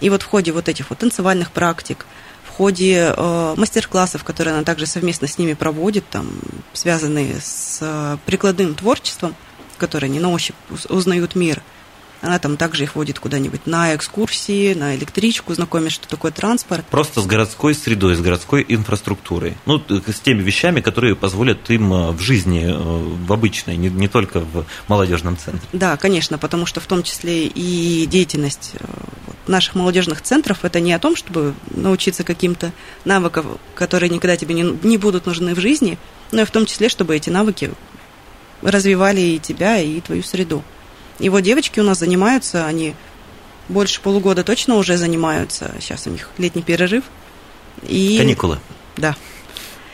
И 0.00 0.10
вот 0.10 0.22
в 0.22 0.26
ходе 0.26 0.52
вот 0.52 0.68
этих 0.68 0.90
вот 0.90 0.98
танцевальных 0.98 1.52
практик, 1.52 2.06
в 2.44 2.50
ходе 2.50 3.14
э, 3.16 3.54
мастер-классов, 3.56 4.24
которые 4.24 4.54
она 4.54 4.64
также 4.64 4.86
совместно 4.86 5.28
с 5.28 5.38
ними 5.38 5.54
проводит, 5.54 6.08
там, 6.08 6.30
связанные 6.72 7.36
с 7.40 7.78
э, 7.80 8.16
прикладным 8.26 8.74
творчеством, 8.74 9.34
которые 9.78 10.08
они 10.08 10.20
на 10.20 10.30
ощупь 10.30 10.56
узнают 10.88 11.34
мир– 11.34 11.62
она 12.20 12.38
там 12.38 12.56
также 12.56 12.84
их 12.84 12.96
водит 12.96 13.18
куда-нибудь 13.18 13.66
на 13.66 13.94
экскурсии, 13.94 14.74
на 14.74 14.96
электричку, 14.96 15.54
знакомит, 15.54 15.92
что 15.92 16.08
такое 16.08 16.32
транспорт. 16.32 16.84
Просто 16.86 17.20
с 17.20 17.26
городской 17.26 17.74
средой, 17.74 18.16
с 18.16 18.20
городской 18.20 18.64
инфраструктурой. 18.66 19.56
Ну, 19.66 19.82
с 19.88 20.20
теми 20.20 20.42
вещами, 20.42 20.80
которые 20.80 21.14
позволят 21.14 21.70
им 21.70 21.92
э, 21.92 22.10
в 22.12 22.20
жизни, 22.20 22.64
э, 22.66 22.72
в 22.74 23.32
обычной, 23.32 23.76
не, 23.76 23.88
не 23.88 24.08
только 24.08 24.40
в 24.40 24.64
молодежном 24.88 25.36
центре. 25.36 25.68
Да, 25.72 25.96
конечно, 25.96 26.38
потому 26.38 26.66
что 26.66 26.80
в 26.80 26.86
том 26.86 27.02
числе 27.02 27.46
и 27.46 28.06
деятельность 28.06 28.72
э, 28.74 28.86
наших 29.46 29.74
молодежных 29.74 30.22
центров 30.22 30.64
это 30.64 30.80
не 30.80 30.92
о 30.92 30.98
том, 30.98 31.16
чтобы 31.16 31.54
научиться 31.70 32.24
каким-то 32.24 32.72
навыкам, 33.04 33.58
которые 33.74 34.10
никогда 34.10 34.36
тебе 34.36 34.54
не, 34.54 34.62
не 34.82 34.96
будут 34.96 35.26
нужны 35.26 35.54
в 35.54 35.60
жизни, 35.60 35.98
но 36.32 36.42
и 36.42 36.44
в 36.44 36.50
том 36.50 36.66
числе, 36.66 36.88
чтобы 36.88 37.14
эти 37.14 37.30
навыки 37.30 37.72
развивали 38.62 39.20
и 39.20 39.38
тебя, 39.38 39.78
и 39.78 40.00
твою 40.00 40.22
среду. 40.22 40.64
Вот 41.18 41.40
девочки 41.40 41.80
у 41.80 41.82
нас 41.82 41.98
занимаются, 41.98 42.66
они 42.66 42.94
больше 43.68 44.00
полугода 44.00 44.44
точно 44.44 44.76
уже 44.76 44.96
занимаются. 44.96 45.72
Сейчас 45.80 46.06
у 46.06 46.10
них 46.10 46.30
летний 46.38 46.62
перерыв. 46.62 47.04
И... 47.88 48.16
Каникулы. 48.18 48.58
Да. 48.96 49.16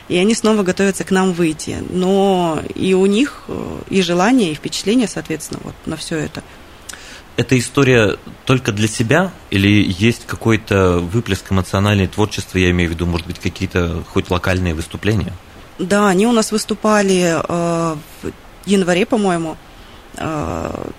И 0.09 0.17
они 0.17 0.35
снова 0.35 0.63
готовятся 0.63 1.03
к 1.03 1.11
нам 1.11 1.33
выйти. 1.33 1.77
Но 1.89 2.61
и 2.75 2.93
у 2.93 3.05
них 3.05 3.43
э, 3.47 3.79
и 3.89 4.01
желание, 4.01 4.51
и 4.51 4.55
впечатление, 4.55 5.07
соответственно, 5.07 5.59
вот 5.63 5.75
на 5.85 5.95
все 5.95 6.17
это. 6.17 6.43
Эта 7.35 7.57
история 7.57 8.17
только 8.45 8.71
для 8.71 8.87
себя 8.87 9.31
или 9.49 9.83
есть 9.97 10.27
какой-то 10.27 10.99
выплеск 10.99 11.51
эмоциональный 11.51 12.07
творчества, 12.07 12.59
я 12.59 12.69
имею 12.69 12.91
в 12.91 12.93
виду, 12.93 13.07
может 13.07 13.25
быть, 13.25 13.39
какие-то 13.39 14.03
хоть 14.13 14.29
локальные 14.29 14.75
выступления? 14.75 15.33
Да, 15.79 16.09
они 16.09 16.27
у 16.27 16.31
нас 16.31 16.51
выступали 16.51 17.35
э, 17.35 17.95
в 18.21 18.31
январе, 18.67 19.07
по-моему. 19.07 19.57
Э, 20.17 20.89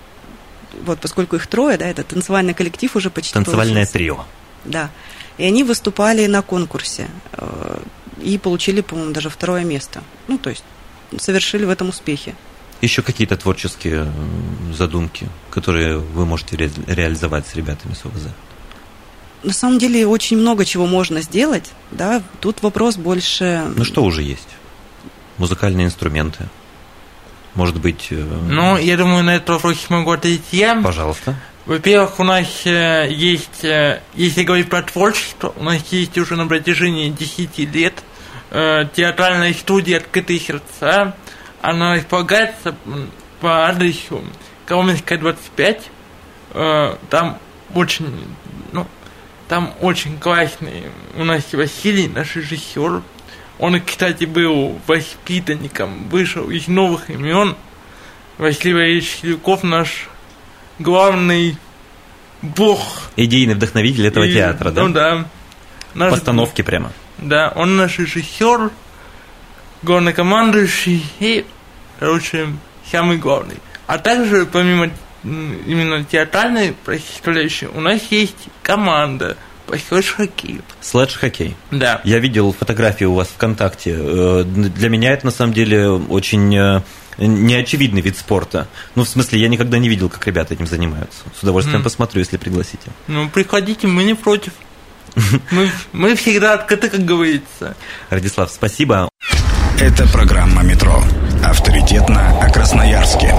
вот 0.83 0.99
поскольку 0.99 1.35
их 1.35 1.47
трое, 1.47 1.77
да, 1.77 1.85
это 1.85 2.03
танцевальный 2.03 2.53
коллектив 2.53 2.95
уже 2.95 3.09
почти 3.09 3.33
Танцевальное 3.33 3.85
получился. 3.85 3.93
трио. 3.93 4.25
Да. 4.65 4.89
И 5.37 5.43
они 5.45 5.63
выступали 5.63 6.25
на 6.27 6.41
конкурсе 6.41 7.07
э, 7.33 7.77
и 8.21 8.37
получили, 8.37 8.81
по-моему, 8.81 9.11
даже 9.13 9.29
второе 9.29 9.63
место. 9.63 10.01
Ну, 10.27 10.37
то 10.37 10.49
есть 10.49 10.63
совершили 11.19 11.65
в 11.65 11.69
этом 11.69 11.89
успехи. 11.89 12.35
Еще 12.81 13.01
какие-то 13.01 13.37
творческие 13.37 14.11
задумки, 14.73 15.29
которые 15.49 15.97
вы 15.97 16.25
можете 16.25 16.57
ре- 16.57 16.71
реализовать 16.87 17.47
с 17.47 17.55
ребятами 17.55 17.93
с 17.93 18.05
ОВЗ? 18.05 18.27
На 19.43 19.53
самом 19.53 19.77
деле 19.77 20.07
очень 20.07 20.37
много 20.37 20.65
чего 20.65 20.85
можно 20.87 21.21
сделать, 21.21 21.71
да. 21.91 22.23
Тут 22.41 22.61
вопрос 22.63 22.97
больше. 22.97 23.63
Ну 23.75 23.83
что 23.85 24.03
уже 24.03 24.23
есть? 24.23 24.47
Музыкальные 25.37 25.85
инструменты. 25.85 26.47
Может 27.55 27.79
быть... 27.79 28.07
Э, 28.11 28.15
ну, 28.15 28.77
я 28.77 28.97
думаю, 28.97 29.23
на 29.23 29.37
этот 29.37 29.49
вопрос 29.49 29.89
могу 29.89 30.11
ответить 30.11 30.43
я. 30.51 30.75
Пожалуйста. 30.81 31.35
Во-первых, 31.65 32.19
у 32.19 32.23
нас 32.23 32.47
э, 32.65 33.07
есть, 33.09 33.63
э, 33.63 34.01
если 34.13 34.43
говорить 34.43 34.69
про 34.69 34.83
творчество, 34.83 35.53
у 35.57 35.63
нас 35.63 35.81
есть 35.91 36.17
уже 36.17 36.35
на 36.35 36.47
протяжении 36.47 37.09
10 37.09 37.57
лет 37.73 37.93
театральная 38.51 39.53
студия 39.53 39.97
«Открытые 39.97 40.39
сердца». 40.39 41.15
Она 41.61 41.95
располагается 41.95 42.75
по 43.41 43.67
адресу 43.67 44.23
Коломенская 44.65 45.17
25. 45.17 45.89
Там 47.09 47.39
очень, 47.73 48.07
ну, 48.71 48.87
там 49.49 49.73
очень 49.81 50.17
классный 50.19 50.83
у 51.17 51.25
нас 51.25 51.43
Василий, 51.51 52.07
наш 52.07 52.35
режиссер, 52.35 53.01
он, 53.59 53.79
кстати, 53.81 54.25
был 54.25 54.79
воспитанником, 54.87 56.09
вышел 56.09 56.49
из 56.49 56.67
новых 56.67 57.09
имен. 57.09 57.55
Василий 58.37 58.73
Валерьевич 58.73 59.17
Хилюков 59.21 59.63
наш 59.63 60.07
главный 60.79 61.57
бог. 62.41 62.81
Идейный 63.15 63.55
вдохновитель 63.55 64.07
этого 64.07 64.25
И- 64.25 64.33
театра, 64.33 64.71
да? 64.71 64.83
Ну 64.83 64.89
да. 64.93 65.25
Наш- 65.93 66.11
Постановки 66.11 66.61
прямо. 66.61 66.91
Да, 67.17 67.53
он 67.55 67.77
наш 67.77 67.97
режиссер, 67.97 68.71
главнокомандующий 69.83 71.05
и, 71.19 71.45
короче, 71.99 72.47
самый 72.91 73.17
главный. 73.17 73.57
А 73.87 73.97
также, 73.97 74.45
помимо 74.45 74.89
именно 75.23 76.03
театральной 76.03 76.75
составляющей, 76.85 77.67
у 77.67 77.79
нас 77.79 78.01
есть 78.09 78.35
команда 78.61 79.37
по 79.67 79.77
хоккею. 79.77 80.61
Слэдж-хоккей. 80.81 81.55
Да. 81.71 82.01
Я 82.03 82.19
видел 82.19 82.53
фотографии 82.53 83.05
у 83.05 83.13
вас 83.13 83.27
ВКонтакте. 83.29 83.95
Э, 83.97 84.43
Для 84.45 84.89
меня 84.89 85.11
это 85.11 85.25
на 85.25 85.31
самом 85.31 85.53
деле 85.53 85.89
очень 85.89 86.55
э, 86.55 86.81
неочевидный 87.17 88.01
вид 88.01 88.17
спорта. 88.17 88.67
Ну, 88.95 89.03
в 89.03 89.09
смысле, 89.09 89.39
я 89.39 89.47
никогда 89.47 89.77
не 89.77 89.89
видел, 89.89 90.09
как 90.09 90.25
ребята 90.27 90.53
этим 90.53 90.67
занимаются. 90.67 91.19
С 91.39 91.43
удовольствием 91.43 91.79
Мгм. 91.79 91.83
посмотрю, 91.85 92.19
если 92.19 92.37
пригласите. 92.37 92.89
Ну, 93.07 93.29
приходите, 93.29 93.87
мы 93.87 94.03
не 94.03 94.13
против. 94.15 94.53
Мы, 95.51 95.71
мы 95.93 96.15
всегда 96.15 96.55
открыты, 96.55 96.89
как 96.89 97.05
говорится. 97.05 97.75
Радислав, 98.09 98.51
спасибо. 98.51 99.07
Это 99.79 100.05
программа 100.07 100.61
«Метро». 100.63 101.01
Авторитетно 101.43 102.37
о 102.41 102.49
Красноярске. 102.49 103.33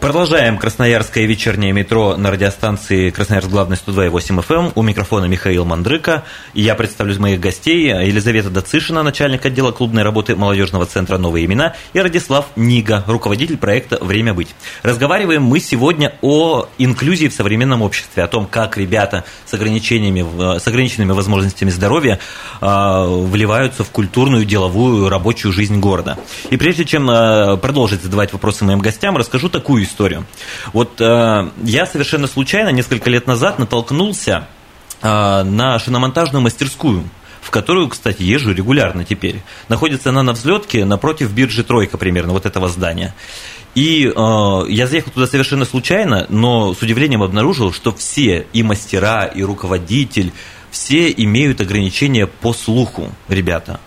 Продолжаем 0.00 0.56
Красноярское 0.56 1.26
вечернее 1.26 1.72
метро 1.72 2.16
на 2.16 2.30
радиостанции 2.30 3.10
Красноярск 3.10 3.50
главный 3.50 3.76
102,8 3.76 4.42
FM. 4.42 4.54
эм. 4.54 4.72
У 4.74 4.80
микрофона 4.80 5.26
Михаил 5.26 5.66
Мандрыка. 5.66 6.24
И 6.54 6.62
я 6.62 6.74
представлю 6.74 7.20
моих 7.20 7.38
гостей. 7.38 7.88
Елизавета 7.88 8.48
Дацишина, 8.48 9.02
начальник 9.02 9.44
отдела 9.44 9.72
клубной 9.72 10.02
работы 10.02 10.36
молодежного 10.36 10.86
центра 10.86 11.18
«Новые 11.18 11.44
имена», 11.44 11.74
и 11.92 12.00
Радислав 12.00 12.46
Нига, 12.56 13.04
руководитель 13.06 13.58
проекта 13.58 14.02
«Время 14.02 14.32
быть». 14.32 14.54
Разговариваем 14.82 15.42
мы 15.42 15.60
сегодня 15.60 16.14
о 16.22 16.66
инклюзии 16.78 17.28
в 17.28 17.34
современном 17.34 17.82
обществе, 17.82 18.22
о 18.22 18.26
том, 18.26 18.46
как 18.46 18.78
ребята 18.78 19.24
с, 19.44 19.52
ограничениями, 19.52 20.58
с 20.58 20.66
ограниченными 20.66 21.12
возможностями 21.12 21.68
здоровья 21.68 22.20
а, 22.62 23.06
вливаются 23.06 23.84
в 23.84 23.90
культурную, 23.90 24.46
деловую, 24.46 25.10
рабочую 25.10 25.52
жизнь 25.52 25.78
города. 25.78 26.16
И 26.48 26.56
прежде 26.56 26.86
чем 26.86 27.10
а, 27.10 27.58
продолжить 27.58 28.02
задавать 28.02 28.32
вопросы 28.32 28.64
моим 28.64 28.78
гостям, 28.78 29.18
расскажу 29.18 29.50
такую 29.50 29.89
историю. 29.90 30.24
Вот 30.72 31.00
а, 31.00 31.50
я 31.62 31.86
совершенно 31.86 32.26
случайно 32.26 32.70
несколько 32.70 33.10
лет 33.10 33.26
назад 33.26 33.58
натолкнулся 33.58 34.48
а, 35.02 35.44
на 35.44 35.78
шиномонтажную 35.78 36.42
мастерскую 36.42 37.04
в 37.40 37.50
которую, 37.50 37.88
кстати, 37.88 38.22
езжу 38.22 38.52
регулярно 38.52 39.04
теперь. 39.04 39.42
Находится 39.68 40.10
она 40.10 40.22
на 40.22 40.32
взлетке 40.32 40.84
напротив 40.84 41.32
биржи 41.32 41.64
Тройка 41.64 41.96
примерно, 41.96 42.32
вот 42.32 42.46
этого 42.46 42.68
здания. 42.68 43.14
И 43.74 44.04
э, 44.04 44.62
я 44.68 44.86
заехал 44.86 45.12
туда 45.12 45.26
совершенно 45.26 45.64
случайно, 45.64 46.26
но 46.28 46.74
с 46.74 46.82
удивлением 46.82 47.22
обнаружил, 47.22 47.72
что 47.72 47.92
все, 47.92 48.46
и 48.52 48.62
мастера, 48.62 49.24
и 49.24 49.42
руководитель, 49.42 50.32
все 50.70 51.10
имеют 51.10 51.60
ограничения 51.60 52.26
по 52.26 52.52
слуху, 52.52 53.10
ребята. 53.28 53.80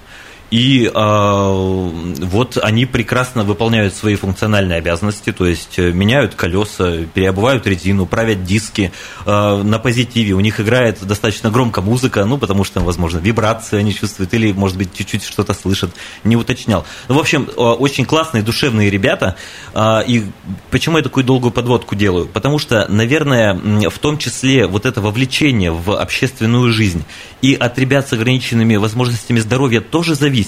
И 0.53 0.85
э, 0.85 0.91
вот 0.93 2.59
они 2.61 2.85
прекрасно 2.85 3.43
выполняют 3.43 3.95
свои 3.95 4.13
функциональные 4.13 4.77
обязанности, 4.77 5.31
то 5.31 5.47
есть 5.47 5.79
э, 5.79 5.91
меняют 5.91 6.35
колеса, 6.35 7.05
переобувают 7.11 7.65
резину, 7.65 8.05
правят 8.05 8.43
диски 8.43 8.91
э, 9.25 9.63
на 9.63 9.79
позитиве. 9.79 10.33
У 10.33 10.39
них 10.41 10.59
играет 10.59 11.03
достаточно 11.03 11.49
громко 11.49 11.81
музыка, 11.81 12.23
ну, 12.25 12.37
потому 12.37 12.65
что, 12.65 12.81
возможно, 12.81 13.17
вибрации 13.17 13.79
они 13.79 13.95
чувствуют, 13.95 14.31
или, 14.35 14.51
может 14.51 14.77
быть, 14.77 14.93
чуть-чуть 14.93 15.23
что-то 15.23 15.55
слышат, 15.55 15.89
не 16.23 16.35
уточнял. 16.35 16.85
Ну, 17.07 17.15
в 17.15 17.19
общем, 17.19 17.49
очень 17.55 18.05
классные, 18.05 18.43
душевные 18.43 18.91
ребята. 18.91 19.35
Э, 19.73 20.03
и 20.05 20.23
почему 20.69 20.97
я 20.97 21.03
такую 21.03 21.23
долгую 21.23 21.51
подводку 21.51 21.95
делаю? 21.95 22.27
Потому 22.27 22.59
что, 22.59 22.85
наверное, 22.89 23.89
в 23.89 23.97
том 23.97 24.19
числе 24.19 24.67
вот 24.67 24.85
это 24.85 25.01
вовлечение 25.01 25.71
в 25.71 25.99
общественную 25.99 26.71
жизнь 26.71 27.03
и 27.41 27.55
от 27.55 27.79
ребят 27.79 28.07
с 28.07 28.13
ограниченными 28.13 28.75
возможностями 28.75 29.39
здоровья 29.39 29.81
тоже 29.81 30.13
зависит. 30.13 30.42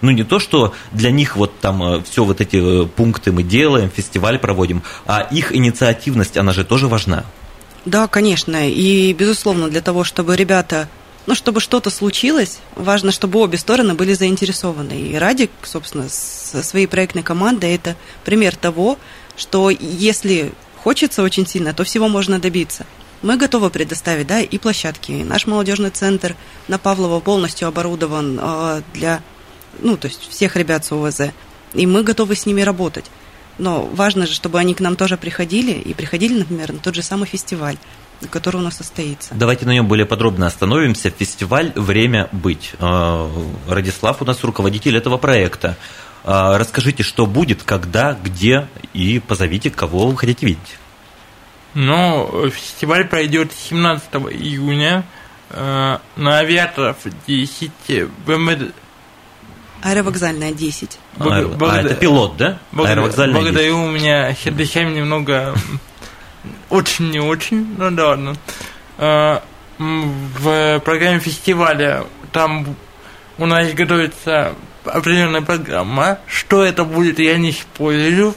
Ну, 0.00 0.10
не 0.10 0.24
то, 0.24 0.38
что 0.38 0.74
для 0.92 1.10
них 1.10 1.36
вот 1.36 1.58
там 1.60 2.02
все 2.04 2.24
вот 2.24 2.40
эти 2.40 2.84
э, 2.84 2.86
пункты 2.86 3.32
мы 3.32 3.42
делаем, 3.42 3.90
фестиваль 3.90 4.38
проводим, 4.38 4.82
а 5.06 5.20
их 5.20 5.54
инициативность, 5.54 6.36
она 6.36 6.52
же 6.52 6.64
тоже 6.64 6.88
важна. 6.88 7.24
Да, 7.84 8.06
конечно. 8.08 8.68
И, 8.68 9.12
безусловно, 9.12 9.68
для 9.68 9.80
того, 9.80 10.04
чтобы 10.04 10.36
ребята, 10.36 10.88
ну, 11.26 11.34
чтобы 11.34 11.60
что-то 11.60 11.90
случилось, 11.90 12.58
важно, 12.76 13.10
чтобы 13.12 13.40
обе 13.40 13.58
стороны 13.58 13.94
были 13.94 14.12
заинтересованы. 14.12 14.92
И 14.92 15.14
Радик, 15.16 15.50
собственно, 15.62 16.08
со 16.08 16.62
своей 16.62 16.86
проектной 16.86 17.22
командой, 17.22 17.74
это 17.74 17.96
пример 18.24 18.56
того, 18.56 18.98
что 19.36 19.70
если 19.70 20.52
хочется 20.82 21.22
очень 21.22 21.46
сильно, 21.46 21.72
то 21.72 21.84
всего 21.84 22.08
можно 22.08 22.38
добиться. 22.38 22.86
Мы 23.22 23.36
готовы 23.36 23.68
предоставить, 23.68 24.26
да, 24.26 24.40
и 24.40 24.58
площадки. 24.58 25.12
Наш 25.12 25.46
молодежный 25.46 25.90
центр 25.90 26.36
на 26.68 26.78
Павлова 26.78 27.20
полностью 27.20 27.68
оборудован 27.68 28.38
э, 28.40 28.82
для, 28.94 29.20
ну, 29.80 29.98
то 29.98 30.08
есть 30.08 30.28
всех 30.30 30.56
ребят 30.56 30.86
с 30.86 30.92
УВЗ. 30.92 31.32
И 31.74 31.86
мы 31.86 32.02
готовы 32.02 32.34
с 32.34 32.46
ними 32.46 32.62
работать. 32.62 33.04
Но 33.58 33.84
важно 33.84 34.26
же, 34.26 34.32
чтобы 34.32 34.58
они 34.58 34.74
к 34.74 34.80
нам 34.80 34.96
тоже 34.96 35.18
приходили, 35.18 35.72
и 35.72 35.92
приходили, 35.92 36.38
например, 36.38 36.72
на 36.72 36.78
тот 36.78 36.94
же 36.94 37.02
самый 37.02 37.26
фестиваль, 37.26 37.76
который 38.30 38.56
у 38.56 38.60
нас 38.60 38.78
состоится. 38.78 39.34
Давайте 39.34 39.66
на 39.66 39.72
нем 39.72 39.86
более 39.86 40.06
подробно 40.06 40.46
остановимся. 40.46 41.10
Фестиваль 41.10 41.72
«Время 41.74 42.30
быть». 42.32 42.72
Э, 42.78 43.28
Радислав 43.68 44.22
у 44.22 44.24
нас 44.24 44.42
руководитель 44.44 44.96
этого 44.96 45.18
проекта. 45.18 45.76
Э, 46.24 46.56
Расскажите, 46.56 47.02
что 47.02 47.26
будет, 47.26 47.64
когда, 47.64 48.14
где, 48.14 48.66
и 48.94 49.18
позовите, 49.18 49.70
кого 49.70 50.06
вы 50.06 50.16
хотите 50.16 50.46
видеть. 50.46 50.78
Но 51.74 52.48
фестиваль 52.50 53.06
пройдет 53.06 53.52
17 53.52 54.08
июня 54.32 55.04
э, 55.50 55.98
на 56.16 56.38
авиаторов 56.38 56.96
10 57.26 57.70
в 58.26 58.30
МВД. 58.30 58.74
Аэровокзальная 59.82 60.52
10. 60.52 60.98
Бог- 61.16 61.32
А, 61.32 61.42
благодар- 61.42 61.86
это 61.86 61.94
пилот, 61.94 62.36
да? 62.36 62.58
Благодаря- 62.72 63.00
Аэровокзальная 63.02 63.40
Благодарю, 63.40 63.82
у 63.84 63.90
меня 63.90 64.34
сердечами 64.34 64.94
немного 64.94 65.54
очень 66.68 67.10
не 67.10 67.20
очень, 67.20 67.74
ну 67.78 67.90
да 67.90 68.08
ладно. 68.08 68.36
Э, 68.98 69.40
В 69.78 70.80
программе 70.84 71.20
фестиваля 71.20 72.04
там 72.32 72.66
у 73.38 73.46
нас 73.46 73.72
готовится 73.72 74.54
определенная 74.84 75.40
программа. 75.40 76.18
Что 76.26 76.62
это 76.62 76.84
будет, 76.84 77.18
я 77.18 77.38
не 77.38 77.52
спойлерю. 77.52 78.34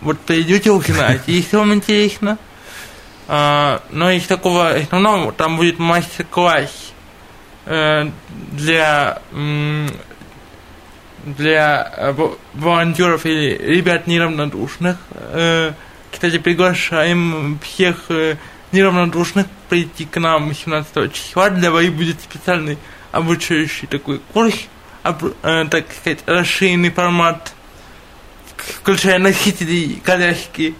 Вот 0.00 0.18
придете 0.20 0.70
узнать, 0.72 1.22
если 1.26 1.56
вам 1.56 1.72
интересно. 1.74 2.38
А, 3.28 3.82
Но 3.90 4.10
из 4.10 4.24
такого 4.26 4.70
основного 4.70 5.32
там 5.32 5.56
будет 5.56 5.78
мастер-класс 5.78 6.92
э, 7.66 8.10
для 8.52 9.20
для 11.24 11.92
э, 11.96 12.12
во- 12.12 12.36
волонтеров 12.54 13.26
или 13.26 13.56
ребят 13.56 14.06
неравнодушных. 14.06 14.96
Э, 15.12 15.72
Кстати, 16.12 16.38
приглашаем 16.38 17.58
всех 17.62 18.04
э, 18.10 18.36
неравнодушных 18.72 19.46
прийти 19.68 20.04
к 20.04 20.18
нам 20.20 20.54
17 20.54 21.12
числа. 21.12 21.50
Для 21.50 21.70
вас 21.70 21.86
будет 21.86 22.20
специальный 22.20 22.78
обучающий 23.12 23.86
такой 23.88 24.20
курс, 24.32 24.54
об- 25.02 25.24
э, 25.42 25.64
так 25.68 25.86
сказать, 25.92 26.20
расширенный 26.26 26.90
формат, 26.90 27.54
включая 28.66 29.18
носителей 29.18 30.00
коляски. 30.04 30.74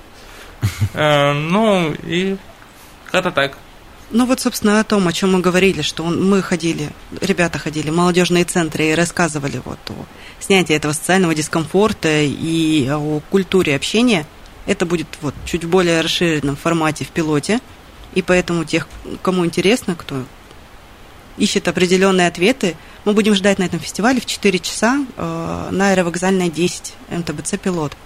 Э, 0.94 1.32
Ну, 1.32 1.94
и 2.04 2.36
как-то 3.10 3.30
так. 3.30 3.58
Ну 4.10 4.24
вот, 4.24 4.40
собственно, 4.40 4.78
о 4.78 4.84
том, 4.84 5.08
о 5.08 5.12
чем 5.12 5.32
мы 5.32 5.40
говорили, 5.40 5.82
что 5.82 6.04
он- 6.04 6.28
мы 6.28 6.40
ходили, 6.40 6.90
ребята 7.20 7.58
ходили 7.58 7.90
в 7.90 7.94
молодежные 7.96 8.44
центры 8.44 8.86
и 8.86 8.94
рассказывали 8.94 9.60
вот 9.64 9.78
о 9.90 9.94
снятии 10.38 10.74
этого 10.76 10.92
социального 10.92 11.34
дискомфорта 11.34 12.22
и 12.22 12.88
о 12.88 13.20
культуре 13.30 13.74
общения. 13.74 14.24
Это 14.66 14.86
будет 14.86 15.08
вот 15.22 15.34
чуть 15.44 15.64
более 15.64 16.00
расширенном 16.02 16.56
формате 16.56 17.04
в 17.04 17.08
пилоте. 17.08 17.60
И 18.14 18.22
поэтому 18.22 18.64
тех, 18.64 18.86
кому 19.22 19.44
интересно, 19.44 19.96
кто 19.96 20.24
ищет 21.38 21.68
определенные 21.68 22.28
ответы, 22.28 22.76
мы 23.04 23.12
будем 23.12 23.34
ждать 23.34 23.58
на 23.58 23.64
этом 23.64 23.80
фестивале 23.80 24.20
в 24.20 24.26
4 24.26 24.58
часа 24.58 25.04
э, 25.16 25.68
на 25.70 25.90
аэровокзальной 25.90 26.50
10 26.50 26.94
МТБЦ 27.10 27.58
«Пилот». 27.62 27.96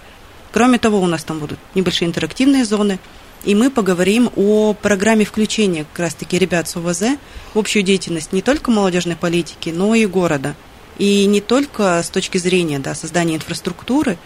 Кроме 0.51 0.79
того, 0.79 0.99
у 0.99 1.07
нас 1.07 1.23
там 1.23 1.39
будут 1.39 1.59
небольшие 1.75 2.07
интерактивные 2.07 2.65
зоны, 2.65 2.99
и 3.43 3.55
мы 3.55 3.71
поговорим 3.71 4.29
о 4.35 4.73
программе 4.73 5.25
включения 5.25 5.85
как 5.91 5.99
раз-таки 5.99 6.37
ребят 6.37 6.67
с 6.67 6.75
УВЗ 6.75 7.17
в 7.53 7.59
общую 7.59 7.83
деятельность 7.83 8.33
не 8.33 8.41
только 8.41 8.69
молодежной 8.69 9.15
политики, 9.15 9.69
но 9.69 9.95
и 9.95 10.05
города. 10.05 10.55
И 10.97 11.25
не 11.25 11.41
только 11.41 12.03
с 12.03 12.09
точки 12.09 12.37
зрения 12.37 12.77
да, 12.77 12.93
создания 12.93 13.35
инфраструктуры, 13.35 14.17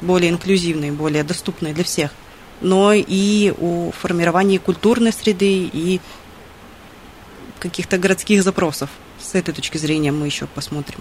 более 0.00 0.30
инклюзивной, 0.30 0.92
более 0.92 1.24
доступной 1.24 1.72
для 1.72 1.82
всех, 1.82 2.12
но 2.60 2.92
и 2.92 3.52
о 3.58 3.90
формировании 3.90 4.58
культурной 4.58 5.12
среды 5.12 5.68
и 5.72 6.00
каких-то 7.60 7.98
городских 7.98 8.42
запросов 8.42 8.90
с 9.20 9.34
этой 9.34 9.54
точки 9.54 9.78
зрения 9.78 10.12
мы 10.12 10.26
еще 10.26 10.46
посмотрим. 10.46 10.98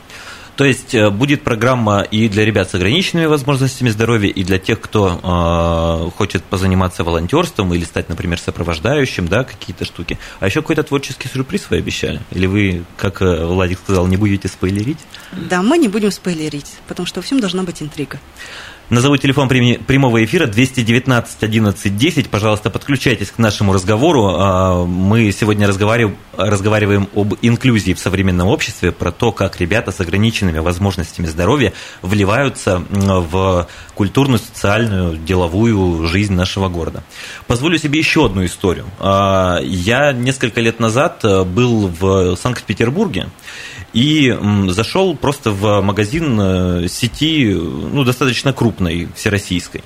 То 0.56 0.66
есть 0.66 0.94
э, 0.94 1.10
будет 1.10 1.44
программа 1.44 2.02
и 2.02 2.28
для 2.28 2.44
ребят 2.44 2.70
с 2.70 2.76
ограниченными 2.76 3.28
возможностями 3.28 3.90
здоровья, 3.90 4.30
и 4.30 4.44
для 4.44 4.60
тех, 4.60 4.82
кто 4.82 5.20
э, 5.24 6.18
хочет 6.18 6.44
позаниматься 6.44 7.04
волонтерством 7.04 7.74
или 7.74 7.86
стать, 7.86 8.10
например, 8.10 8.40
сопровождающим, 8.40 9.28
да, 9.28 9.46
какие-то 9.46 9.86
штуки. 9.86 10.20
А 10.42 10.48
еще 10.48 10.62
какой-то 10.62 10.84
творческий 10.84 11.30
сюрприз 11.30 11.68
вы 11.70 11.78
обещали? 11.78 12.20
Или 12.32 12.46
вы, 12.46 12.84
как 12.98 13.22
э, 13.22 13.46
Владик 13.46 13.80
сказал, 13.80 14.06
не 14.08 14.18
будете 14.18 14.50
спойлерить? 14.50 15.00
Да, 15.32 15.62
мы 15.62 15.78
не 15.78 15.88
будем 15.88 16.12
спойлерить, 16.12 16.78
потому 16.88 17.06
что 17.06 17.22
во 17.22 17.24
всем 17.24 17.40
должна 17.40 17.64
быть 17.64 17.82
интрига. 17.82 18.20
Назову 18.90 19.18
телефон 19.18 19.48
прямого 19.48 20.24
эфира 20.26 20.48
219 20.48 21.44
11 21.44 21.96
10. 21.96 22.30
Пожалуйста, 22.32 22.72
подключайтесь 22.72 23.30
к 23.30 23.38
нашему 23.38 23.72
разговору. 23.72 24.34
А, 24.36 24.84
мы 24.84 25.32
сегодня 25.32 25.68
разговариваем, 25.68 26.18
разговариваем 26.36 27.08
об 27.14 27.36
инклюзии 27.44 27.94
в 27.94 28.00
современном 28.00 28.48
обществе, 28.48 28.92
про 28.92 29.12
то, 29.12 29.32
как 29.32 29.62
ребята 29.62 29.92
с 29.92 30.00
ограниченными 30.00 30.58
возможностями 30.58 31.28
здоровья 31.28 31.72
вливаются 32.02 32.84
в 32.90 33.68
культурную, 33.94 34.40
социальную, 34.40 35.18
деловую 35.18 36.08
жизнь 36.08 36.34
нашего 36.34 36.68
города. 36.68 37.04
Позволю 37.46 37.78
себе 37.78 38.00
еще 38.00 38.26
одну 38.26 38.44
историю. 38.44 38.86
А, 39.00 39.60
я 39.62 40.14
несколько 40.14 40.62
лет 40.62 40.80
назад 40.80 41.20
э, 41.24 41.44
был 41.44 41.90
в 41.90 42.36
Санкт-Петербурге 42.38 43.28
и 43.94 44.36
зашел 44.68 45.16
просто 45.16 45.52
в 45.52 45.82
магазин 45.82 46.40
э, 46.40 46.88
сети, 46.88 47.54
ну, 47.54 48.04
достаточно 48.04 48.54
крупной, 48.80 49.08
всероссийской. 49.16 49.84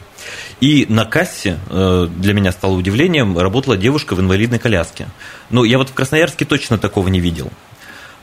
И 0.62 0.86
на 0.88 1.06
кассе 1.06 1.60
э, 1.70 2.08
для 2.16 2.34
меня 2.34 2.52
стало 2.52 2.74
удивлением, 2.74 3.38
работала 3.38 3.76
девушка 3.76 4.16
в 4.16 4.22
инвалидной 4.22 4.60
коляске. 4.60 5.08
Ну, 5.50 5.64
я 5.64 5.78
вот 5.78 5.90
в 5.90 5.94
Красноярске 5.94 6.46
точно 6.46 6.78
такого 6.78 7.10
не 7.10 7.20
видел. 7.20 7.52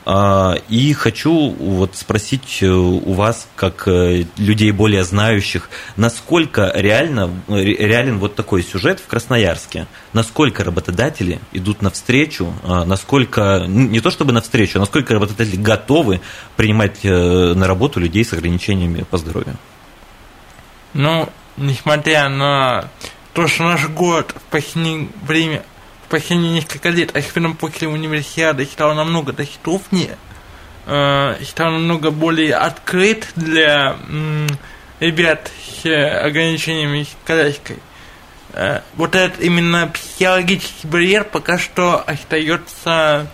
А, 0.03 0.55
и 0.67 0.93
хочу 0.93 1.51
вот 1.51 1.95
спросить 1.95 2.59
э, 2.61 2.67
у 2.67 3.13
вас, 3.13 3.47
как 3.55 3.87
э, 3.87 4.25
людей 4.37 4.71
более 4.71 5.03
знающих, 5.03 5.69
насколько 5.95 6.71
реально, 6.73 7.29
реален 7.47 8.17
вот 8.17 8.33
такой 8.33 8.63
сюжет 8.63 8.99
в 8.99 9.05
Красноярске? 9.05 9.85
Насколько 10.13 10.63
работодатели 10.63 11.39
идут 11.53 11.83
навстречу, 11.83 12.51
а, 12.63 12.83
насколько, 12.85 13.65
не 13.67 13.99
то 13.99 14.09
чтобы 14.09 14.31
навстречу, 14.33 14.79
а 14.79 14.79
насколько 14.79 15.13
работодатели 15.13 15.57
готовы 15.57 16.21
принимать 16.55 17.03
на 17.03 17.67
работу 17.67 17.99
людей 17.99 18.25
с 18.25 18.33
ограничениями 18.33 19.05
по 19.09 19.19
здоровью? 19.19 19.57
Ну, 20.93 21.29
несмотря 21.57 22.27
на 22.29 22.89
то, 23.33 23.47
что 23.47 23.63
наш 23.63 23.87
город 23.87 24.35
в 24.35 24.51
последнее 24.51 25.07
время 25.23 25.63
последние 26.09 26.51
несколько 26.51 26.89
лет, 26.89 27.15
особенно 27.15 27.55
после 27.55 27.87
универсиады, 27.87 28.65
стал 28.65 28.93
намного 28.93 29.31
доступнее, 29.31 30.17
э, 30.85 31.35
стал 31.45 31.71
намного 31.71 32.11
более 32.11 32.55
открыт 32.55 33.29
для 33.37 33.95
э, 34.09 34.47
ребят 34.99 35.49
с 35.73 35.85
ограничениями 35.85 37.03
с 37.03 37.15
коляской. 37.25 37.77
Э, 38.53 38.81
вот 38.95 39.15
этот 39.15 39.39
именно 39.39 39.87
психологический 39.87 40.87
барьер 40.87 41.23
пока 41.23 41.57
что 41.57 42.03
остается, 42.05 43.27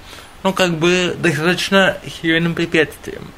ну, 0.44 0.54
как 0.54 0.78
бы, 0.78 1.16
достаточно 1.18 1.98
серьезным 2.22 2.54
препятствием 2.54 3.32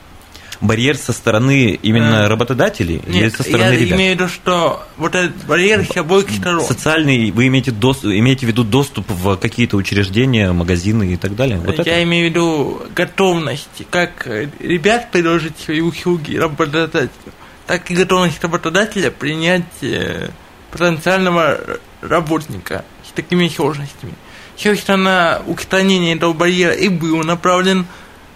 барьер 0.62 0.98
со 0.98 1.14
стороны 1.14 1.80
именно 1.82 2.28
работодателей 2.28 3.02
Нет, 3.08 3.16
или 3.16 3.30
со 3.30 3.44
стороны 3.44 3.74
я 3.74 3.80
ребят? 3.80 3.98
имею 3.98 4.16
в 4.16 4.20
виду, 4.20 4.30
что 4.30 4.86
вот 4.98 5.16
этот 5.16 5.46
барьер 5.46 5.86
с 5.86 5.96
обоих 5.96 6.30
сторон. 6.30 6.66
Социальный, 6.66 7.32
вы 7.32 7.48
имеете, 7.48 7.72
доступ, 7.72 8.12
имеете 8.12 8.46
в 8.46 8.50
виду 8.50 8.64
доступ 8.64 9.06
в 9.10 9.38
какие-то 9.38 9.78
учреждения, 9.78 10.52
магазины 10.52 11.14
и 11.14 11.18
так 11.18 11.36
далее? 11.36 11.60
Вот 11.60 11.76
я 11.78 11.82
это? 11.82 12.04
имею 12.04 12.28
в 12.28 12.30
виду 12.30 12.82
готовность, 12.96 13.84
как 13.90 14.28
ребят 14.60 15.12
предложить 15.12 15.58
свои 15.58 15.82
услуги 15.82 16.36
работодателю, 16.36 17.10
так 17.66 17.90
и 17.92 17.96
готовность 17.96 18.44
работодателя 18.44 19.12
принять 19.12 19.64
э, 19.82 20.30
потенциального 20.72 21.60
работника 22.02 22.84
с 23.08 23.12
такими 23.12 23.48
сложностями. 23.48 24.14
Собственно, 24.58 25.42
устранение 25.48 26.16
этого 26.16 26.34
барьера 26.34 26.74
и 26.74 26.90
был 26.90 27.24
направлен 27.24 27.86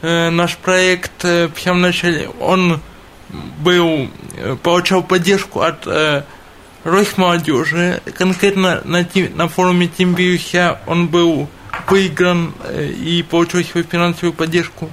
Э, 0.04 0.30
наш 0.32 0.58
проект 0.58 1.24
э, 1.24 1.48
в 1.48 1.58
самом 1.62 1.80
начале, 1.80 2.30
он 2.42 2.82
был, 3.60 4.10
э, 4.36 4.58
получал 4.62 5.02
поддержку 5.02 5.62
от 5.62 5.88
э, 5.88 6.24
Росмолодежи, 6.84 8.02
конкретно 8.18 8.82
на, 8.84 9.08
на 9.34 9.48
форуме 9.48 9.88
Тимбиуся 9.88 10.80
он 10.88 11.08
был 11.08 11.48
выигран 11.88 12.54
и 12.78 13.26
получил 13.30 13.64
свою 13.64 13.88
финансовую 13.88 14.34
поддержку. 14.34 14.90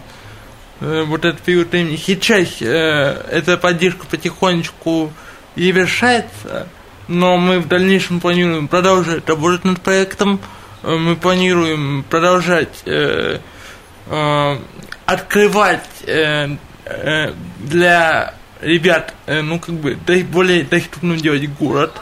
Вот 0.78 1.24
этот 1.24 1.40
период 1.40 1.72
времени. 1.72 1.96
Сейчас 1.96 2.62
эта 2.62 3.58
поддержка 3.60 4.06
потихонечку 4.06 5.12
завершается, 5.56 6.68
но 7.08 7.36
мы 7.36 7.58
в 7.58 7.66
дальнейшем 7.66 8.20
планируем 8.20 8.68
продолжать 8.68 9.28
работать 9.28 9.64
над 9.64 9.80
проектом, 9.80 10.40
мы 10.84 11.16
планируем 11.16 12.04
продолжать 12.08 12.84
открывать 15.10 15.86
э, 16.06 16.56
э, 16.84 17.34
для 17.58 18.34
ребят, 18.60 19.14
э, 19.26 19.42
ну, 19.42 19.58
как 19.58 19.74
бы, 19.74 19.98
более 20.24 20.62
доступным 20.62 21.16
делать 21.16 21.48
город. 21.54 21.92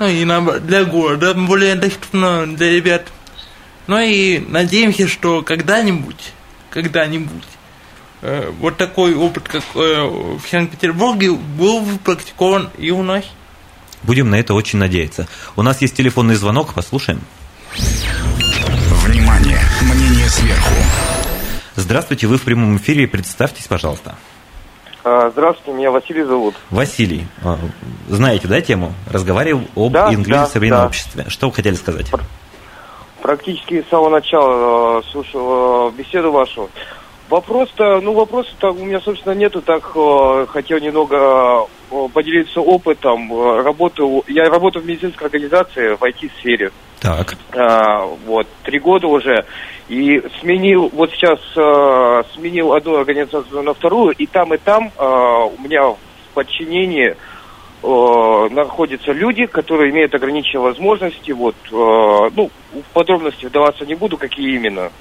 Ну, 0.00 0.08
и 0.08 0.24
наоборот, 0.24 0.66
для 0.66 0.84
города 0.84 1.34
более 1.34 1.76
доступно 1.76 2.46
для 2.56 2.70
ребят. 2.70 3.06
Ну, 3.86 3.98
и 4.00 4.38
надеемся, 4.38 5.06
что 5.06 5.42
когда-нибудь, 5.42 6.32
когда-нибудь, 6.70 7.44
э, 8.22 8.50
вот 8.58 8.76
такой 8.76 9.14
опыт, 9.14 9.48
как 9.48 9.62
э, 9.74 10.02
в 10.04 10.42
Санкт-Петербурге, 10.50 11.32
был 11.32 11.86
практикован 12.04 12.70
и 12.78 12.90
у 12.90 13.02
нас. 13.02 13.24
Будем 14.02 14.30
на 14.30 14.36
это 14.36 14.54
очень 14.54 14.78
надеяться. 14.78 15.28
У 15.56 15.62
нас 15.62 15.80
есть 15.82 15.94
телефонный 15.94 16.34
звонок, 16.34 16.74
послушаем. 16.74 17.20
Внимание! 19.04 19.60
Мнение 19.82 20.28
сверху. 20.28 20.74
Здравствуйте, 21.80 22.26
вы 22.26 22.36
в 22.36 22.42
прямом 22.42 22.76
эфире, 22.76 23.08
представьтесь, 23.08 23.66
пожалуйста. 23.66 24.14
А, 25.02 25.30
здравствуйте, 25.30 25.72
меня 25.72 25.90
Василий 25.90 26.22
зовут. 26.24 26.54
Василий, 26.68 27.24
а, 27.42 27.56
знаете, 28.06 28.48
да, 28.48 28.60
тему? 28.60 28.92
Разговаривал 29.10 29.62
об 29.74 29.92
да, 29.92 30.12
инклюзии 30.12 30.30
да, 30.30 30.44
в 30.44 30.50
современном 30.50 30.82
да. 30.82 30.86
обществе. 30.88 31.24
Что 31.28 31.46
вы 31.48 31.54
хотели 31.54 31.74
сказать? 31.74 32.12
Практически 33.22 33.82
с 33.82 33.88
самого 33.88 34.10
начала 34.10 34.98
а, 34.98 35.02
слушал 35.10 35.90
беседу 35.92 36.30
вашу. 36.30 36.68
Вопрос-то, 37.30 38.02
ну 38.02 38.12
вопрос-то 38.12 38.72
у 38.72 38.84
меня, 38.84 39.00
собственно, 39.00 39.32
нету, 39.32 39.62
так 39.62 39.84
хотел 40.50 40.80
немного 40.80 41.66
поделиться 42.12 42.60
опытом. 42.60 43.32
Работаю, 43.64 44.22
я 44.26 44.50
работаю 44.50 44.82
в 44.82 44.86
медицинской 44.86 45.28
организации 45.28 45.94
в 45.94 46.02
IT-сфере. 46.02 46.72
Так. 47.00 47.34
А, 47.54 48.04
вот, 48.26 48.46
три 48.62 48.78
года 48.78 49.08
уже. 49.08 49.46
И 49.88 50.22
сменил, 50.40 50.90
вот 50.92 51.10
сейчас 51.10 51.40
э, 51.56 52.22
сменил 52.34 52.74
одну 52.74 52.96
организацию 52.96 53.62
на 53.62 53.74
вторую, 53.74 54.12
и 54.12 54.26
там, 54.26 54.54
и 54.54 54.58
там 54.58 54.92
э, 54.96 55.04
у 55.04 55.56
меня 55.62 55.88
в 55.88 55.98
подчинении 56.34 57.16
э, 57.82 58.48
находятся 58.50 59.12
люди, 59.12 59.46
которые 59.46 59.90
имеют 59.90 60.14
ограниченные 60.14 60.62
возможности. 60.62 61.32
Вот, 61.32 61.56
э, 61.72 62.30
ну, 62.36 62.50
в 62.72 62.92
подробности 62.92 63.46
вдаваться 63.46 63.86
не 63.86 63.94
буду, 63.94 64.16
какие 64.16 64.54
именно. 64.54 64.92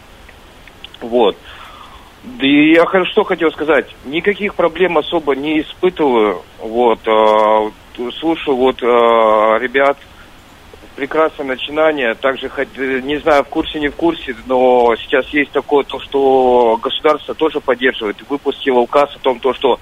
Вот. 1.01 1.37
Да 2.23 2.45
и 2.45 2.73
я 2.73 2.85
что 3.05 3.23
хотел 3.23 3.51
сказать, 3.51 3.87
никаких 4.05 4.55
проблем 4.55 4.97
особо 4.97 5.35
не 5.35 5.61
испытываю. 5.61 6.41
Вот, 6.59 6.99
э, 7.05 8.11
слушаю 8.19 8.55
вот 8.55 8.81
э, 8.81 8.85
ребят, 8.85 9.97
прекрасное 10.95 11.45
начинание. 11.45 12.13
Также, 12.15 12.51
не 13.03 13.17
знаю, 13.19 13.43
в 13.43 13.49
курсе, 13.49 13.79
не 13.79 13.89
в 13.89 13.95
курсе, 13.95 14.35
но 14.45 14.95
сейчас 14.97 15.27
есть 15.29 15.51
такое, 15.51 15.83
то, 15.83 15.99
что 15.99 16.77
государство 16.81 17.33
тоже 17.33 17.59
поддерживает. 17.59 18.17
Выпустило 18.29 18.79
указ 18.79 19.15
о 19.15 19.19
том, 19.19 19.39
то, 19.39 19.53
что 19.53 19.79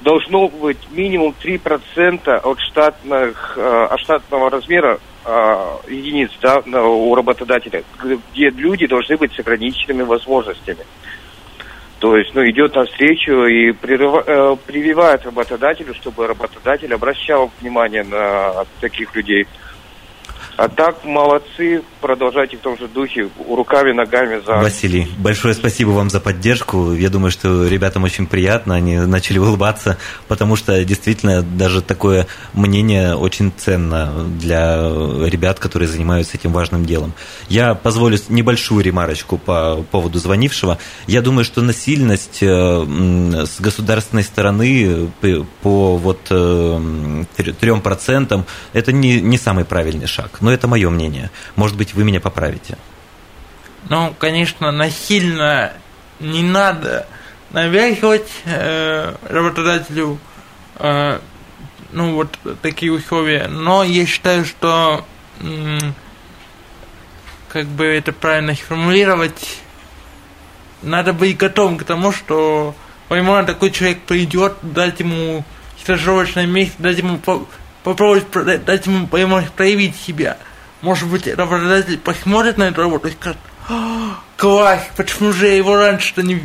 должно 0.00 0.48
быть 0.48 0.78
минимум 0.90 1.34
3% 1.42 2.28
от, 2.28 2.60
штатных, 2.60 3.54
э, 3.56 3.86
от 3.90 4.00
штатного 4.00 4.50
размера 4.50 4.98
э, 5.24 5.76
единиц 5.88 6.30
да, 6.40 6.60
у 6.60 7.14
работодателя, 7.14 7.82
где 8.32 8.50
люди 8.50 8.86
должны 8.86 9.16
быть 9.16 9.32
с 9.34 9.38
ограниченными 9.40 10.02
возможностями. 10.02 10.84
То 11.98 12.16
есть, 12.16 12.32
ну, 12.32 12.44
идет 12.44 12.76
навстречу 12.76 13.44
и 13.46 13.72
прерыва, 13.72 14.22
э, 14.24 14.56
прививает 14.66 15.24
работодателю, 15.24 15.94
чтобы 15.94 16.28
работодатель 16.28 16.94
обращал 16.94 17.50
внимание 17.60 18.04
на 18.04 18.64
таких 18.80 19.14
людей. 19.16 19.48
А 20.58 20.68
так 20.68 21.04
молодцы, 21.04 21.84
продолжайте 22.00 22.56
в 22.56 22.60
том 22.60 22.78
же 22.78 22.88
духе, 22.88 23.28
руками, 23.48 23.92
ногами 23.92 24.40
за... 24.44 24.54
Василий, 24.56 25.08
большое 25.18 25.54
спасибо 25.54 25.90
вам 25.90 26.10
за 26.10 26.20
поддержку. 26.20 26.92
Я 26.92 27.10
думаю, 27.10 27.30
что 27.30 27.66
ребятам 27.66 28.04
очень 28.04 28.26
приятно, 28.26 28.74
они 28.74 28.96
начали 28.98 29.38
улыбаться, 29.38 29.98
потому 30.26 30.56
что 30.56 30.84
действительно 30.84 31.42
даже 31.42 31.82
такое 31.82 32.26
мнение 32.54 33.14
очень 33.14 33.52
ценно 33.56 34.12
для 34.40 34.78
ребят, 35.26 35.58
которые 35.58 35.88
занимаются 35.88 36.36
этим 36.36 36.52
важным 36.52 36.84
делом. 36.84 37.12
Я 37.48 37.74
позволю 37.74 38.18
небольшую 38.28 38.82
ремарочку 38.82 39.38
по 39.38 39.84
поводу 39.90 40.18
звонившего. 40.18 40.78
Я 41.06 41.22
думаю, 41.22 41.44
что 41.44 41.62
насильность 41.62 42.38
э, 42.42 42.46
с 42.46 43.60
государственной 43.60 44.22
стороны 44.22 45.10
по 45.62 45.96
вот 45.96 46.20
э, 46.30 47.24
трем 47.60 47.80
процентам 47.80 48.46
это 48.72 48.92
не, 48.92 49.20
не 49.20 49.38
самый 49.38 49.64
правильный 49.64 50.06
шаг, 50.06 50.38
но 50.40 50.52
это 50.52 50.68
мое 50.68 50.90
мнение. 50.90 51.30
Может 51.56 51.76
быть, 51.76 51.87
вы 51.94 52.04
меня 52.04 52.20
поправите. 52.20 52.78
Ну, 53.88 54.14
конечно, 54.18 54.72
насильно 54.72 55.72
не 56.20 56.42
надо 56.42 57.06
навязывать 57.50 58.28
э, 58.44 59.14
работодателю 59.28 60.18
э, 60.76 61.20
ну 61.92 62.14
вот 62.14 62.38
такие 62.62 62.92
условия. 62.92 63.48
Но 63.48 63.82
я 63.82 64.06
считаю, 64.06 64.44
что 64.44 65.04
как 67.48 67.66
бы 67.66 67.84
это 67.84 68.12
правильно 68.12 68.54
сформулировать, 68.54 69.58
надо 70.82 71.12
быть 71.12 71.36
готовым 71.36 71.78
к 71.78 71.84
тому, 71.84 72.12
что 72.12 72.74
возможно 73.08 73.46
такой 73.46 73.70
человек 73.70 74.02
придет, 74.02 74.54
дать 74.62 75.00
ему 75.00 75.44
стажировочное 75.80 76.46
место, 76.46 76.74
дать 76.78 76.98
ему 76.98 77.20
попробовать, 77.82 78.30
дать 78.64 78.86
ему 78.86 79.06
возможность 79.06 79.54
проявить 79.54 79.96
себя. 79.96 80.36
Может 80.80 81.08
быть, 81.08 81.26
работодатель 81.26 81.98
посмотрит 81.98 82.56
на 82.56 82.64
эту 82.64 82.82
работу 82.82 83.08
и 83.08 83.12
скажет, 83.12 83.38
«А, 83.68 84.20
класс, 84.36 84.80
почему 84.96 85.32
же 85.32 85.46
я 85.46 85.56
его 85.56 85.76
раньше-то 85.76 86.22
не, 86.22 86.40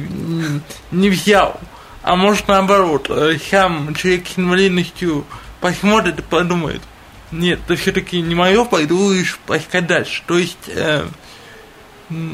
не 0.91 1.09
взял? 1.09 1.59
А 2.01 2.15
может 2.15 2.47
наоборот, 2.47 3.09
э, 3.09 3.37
сам 3.49 3.95
человек 3.95 4.27
с 4.27 4.37
инвалидностью 4.37 5.25
посмотрит 5.61 6.19
и 6.19 6.21
подумает, 6.21 6.81
нет, 7.31 7.59
это 7.65 7.75
все-таки 7.75 8.21
не 8.21 8.35
мое, 8.35 8.65
пойду 8.65 9.11
и 9.13 9.23
поискать. 9.45 9.87
То 10.27 10.37
есть 10.37 10.67
э, 10.67 11.05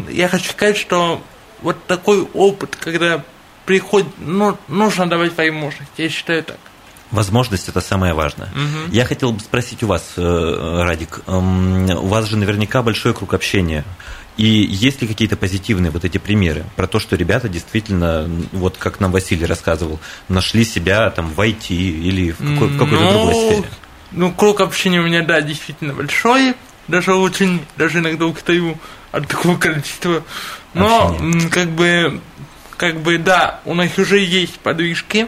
я 0.10 0.28
хочу 0.28 0.50
сказать, 0.50 0.78
что 0.78 1.22
вот 1.62 1.86
такой 1.86 2.24
опыт, 2.34 2.76
когда 2.76 3.24
приходит, 3.66 4.08
ну, 4.18 4.58
нужно 4.68 5.08
давать 5.08 5.38
возможность, 5.38 5.92
я 5.98 6.10
считаю 6.10 6.44
так. 6.44 6.60
Возможность 7.12 7.70
это 7.70 7.82
самое 7.82 8.14
важное. 8.14 8.50
Угу. 8.50 8.92
Я 8.92 9.06
хотел 9.06 9.32
бы 9.32 9.40
спросить 9.40 9.82
у 9.84 9.88
вас, 9.88 10.14
э, 10.16 10.82
Радик, 10.84 11.22
эм, 11.28 11.90
у 11.90 12.08
вас 12.08 12.26
же 12.28 12.38
наверняка 12.38 12.84
большой 12.84 13.14
круг 13.14 13.34
общения. 13.34 13.84
И 14.38 14.46
есть 14.46 15.02
ли 15.02 15.08
какие-то 15.08 15.36
позитивные 15.36 15.92
вот 15.92 16.06
эти 16.06 16.18
примеры 16.18 16.64
про 16.76 16.88
то, 16.88 17.00
что 17.00 17.18
ребята 17.18 17.50
действительно, 17.50 18.30
вот 18.54 18.78
как 18.78 19.00
нам 19.00 19.12
Василий 19.12 19.46
рассказывал, 19.46 20.00
нашли 20.30 20.64
себя 20.64 21.10
там 21.10 21.34
в 21.34 21.40
IT 21.42 21.74
или 21.74 22.32
в, 22.32 22.38
какой, 22.38 22.68
в 22.70 22.78
какой-то 22.78 23.04
ну, 23.04 23.12
другой 23.12 23.34
сфере? 23.34 23.70
Ну, 24.12 24.32
круг 24.32 24.62
общения 24.62 25.00
у 25.02 25.04
меня, 25.04 25.24
да, 25.24 25.42
действительно 25.42 25.94
большой. 25.94 26.56
Даже 26.88 27.14
очень, 27.14 27.66
даже 27.76 28.00
иногда 28.00 28.26
устаю 28.26 28.78
от 29.12 29.28
такого 29.28 29.58
количества. 29.58 30.24
Но, 30.74 31.10
Общение. 31.10 31.50
как 31.50 31.70
бы, 31.72 32.22
как 32.78 33.02
бы, 33.02 33.18
да, 33.18 33.60
у 33.66 33.74
нас 33.74 33.98
уже 33.98 34.20
есть 34.20 34.60
подвижки. 34.60 35.28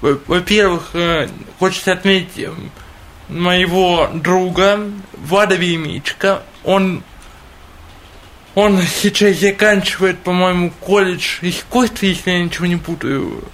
Во-первых, 0.00 0.90
э, 0.94 1.28
хочется 1.58 1.92
отметить 1.92 2.38
э, 2.38 2.52
моего 3.28 4.08
друга 4.14 4.80
Влада 5.12 5.56
Вимичка. 5.56 6.42
Он 6.64 7.02
он 8.54 8.82
сейчас 8.82 9.36
заканчивает, 9.36 10.18
по-моему, 10.18 10.72
колледж 10.80 11.38
искусства, 11.42 12.06
если 12.06 12.30
я 12.30 12.42
ничего 12.42 12.66
не 12.66 12.74
путаю. 12.76 13.44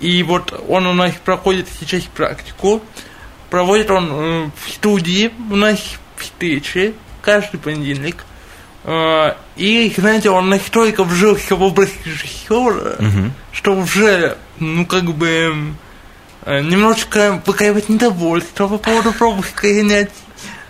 И 0.00 0.22
вот 0.24 0.52
он 0.68 0.86
у 0.86 0.92
нас 0.92 1.14
проходит 1.24 1.68
сейчас 1.78 2.02
практику. 2.02 2.82
Проводит 3.50 3.90
он 3.90 4.08
э, 4.10 4.50
в 4.56 4.70
студии 4.70 5.30
у 5.50 5.56
нас 5.56 5.80
встречи 6.16 6.94
каждый 7.22 7.58
понедельник. 7.58 8.24
Э, 8.84 9.32
и, 9.56 9.92
знаете, 9.96 10.30
он 10.30 10.48
настолько 10.48 11.04
вжился 11.04 11.56
в 11.56 11.62
образ 11.62 11.90
режиссера, 12.04 12.96
угу. 12.98 13.30
что 13.52 13.74
уже, 13.74 14.36
ну, 14.58 14.86
как 14.86 15.04
бы, 15.04 15.74
э, 16.44 16.60
немножечко 16.60 17.42
выказывает 17.46 17.88
недовольство 17.88 18.68
по 18.68 18.78
поводу 18.78 19.12
пропуска 19.12 19.68
занятий. 19.68 20.12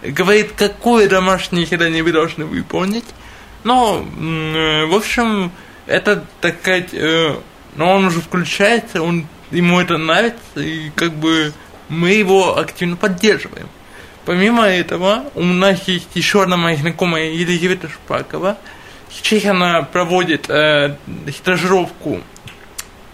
Говорит, 0.03 0.53
какое 0.57 1.09
домашнее 1.09 1.67
задание 1.67 2.03
вы 2.03 2.13
должны 2.13 2.45
выполнить. 2.45 3.07
Ну, 3.65 4.07
э, 4.07 4.87
в 4.87 4.95
общем, 4.95 5.51
это, 5.87 6.25
так 6.41 6.61
сказать, 6.61 6.95
но 7.77 7.93
он 7.93 8.07
уже 8.07 8.21
включается, 8.21 9.03
он, 9.03 9.27
ему 9.51 9.81
это 9.81 9.99
нравится, 9.99 10.61
и 10.61 10.91
как 10.91 11.13
бы 11.13 11.53
мы 11.89 12.11
его 12.11 12.57
активно 12.59 12.97
поддерживаем. 12.97 13.69
Помимо 14.25 14.65
этого, 14.65 15.25
у 15.35 15.43
нас 15.45 15.87
есть 15.87 16.09
еще 16.15 16.43
одна 16.43 16.57
моя 16.57 16.77
знакомая 16.77 17.31
Елизавета 17.31 17.89
Шпакова. 17.89 18.57
Сейчас 19.11 19.45
она 19.45 19.83
проводит 19.83 20.49
э, 20.49 20.97
стажировку 21.31 22.21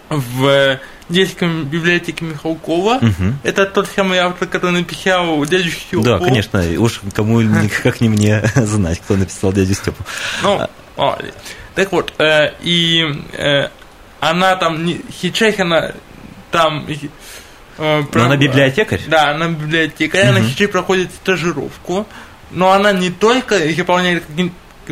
в 0.09 0.79
детской 1.09 1.63
библиотеке 1.63 2.25
Михалкова. 2.25 2.95
Угу. 2.95 3.33
Это 3.43 3.65
тот 3.65 3.87
самый 3.93 4.19
автор, 4.19 4.47
который 4.47 4.71
написал 4.71 5.45
дядю 5.45 5.69
Степу. 5.69 6.03
Да, 6.03 6.19
конечно, 6.19 6.63
уж 6.79 7.01
кому 7.13 7.41
как 7.83 8.01
не 8.01 8.09
мне 8.09 8.43
знать, 8.55 8.99
кто 8.99 9.15
написал 9.15 9.53
дядю 9.53 9.73
Степу. 9.73 10.03
Ну, 10.43 10.67
о, 10.97 11.17
так 11.75 11.91
вот, 11.91 12.13
э, 12.19 12.53
и 12.61 13.05
э, 13.33 13.67
она 14.19 14.55
там, 14.55 14.87
сейчас 15.21 15.59
она 15.59 15.91
там... 16.51 16.87
Э, 17.81 18.03
но 18.13 18.23
она 18.23 18.37
библиотекарь? 18.37 19.01
Да, 19.07 19.31
она 19.31 19.49
библиотекарь, 19.49 20.29
угу. 20.29 20.37
она 20.37 20.47
сейчас 20.47 20.69
проходит 20.69 21.11
стажировку, 21.11 22.07
но 22.51 22.71
она 22.71 22.91
не 22.91 23.09
только 23.09 23.57
выполняет 23.57 24.23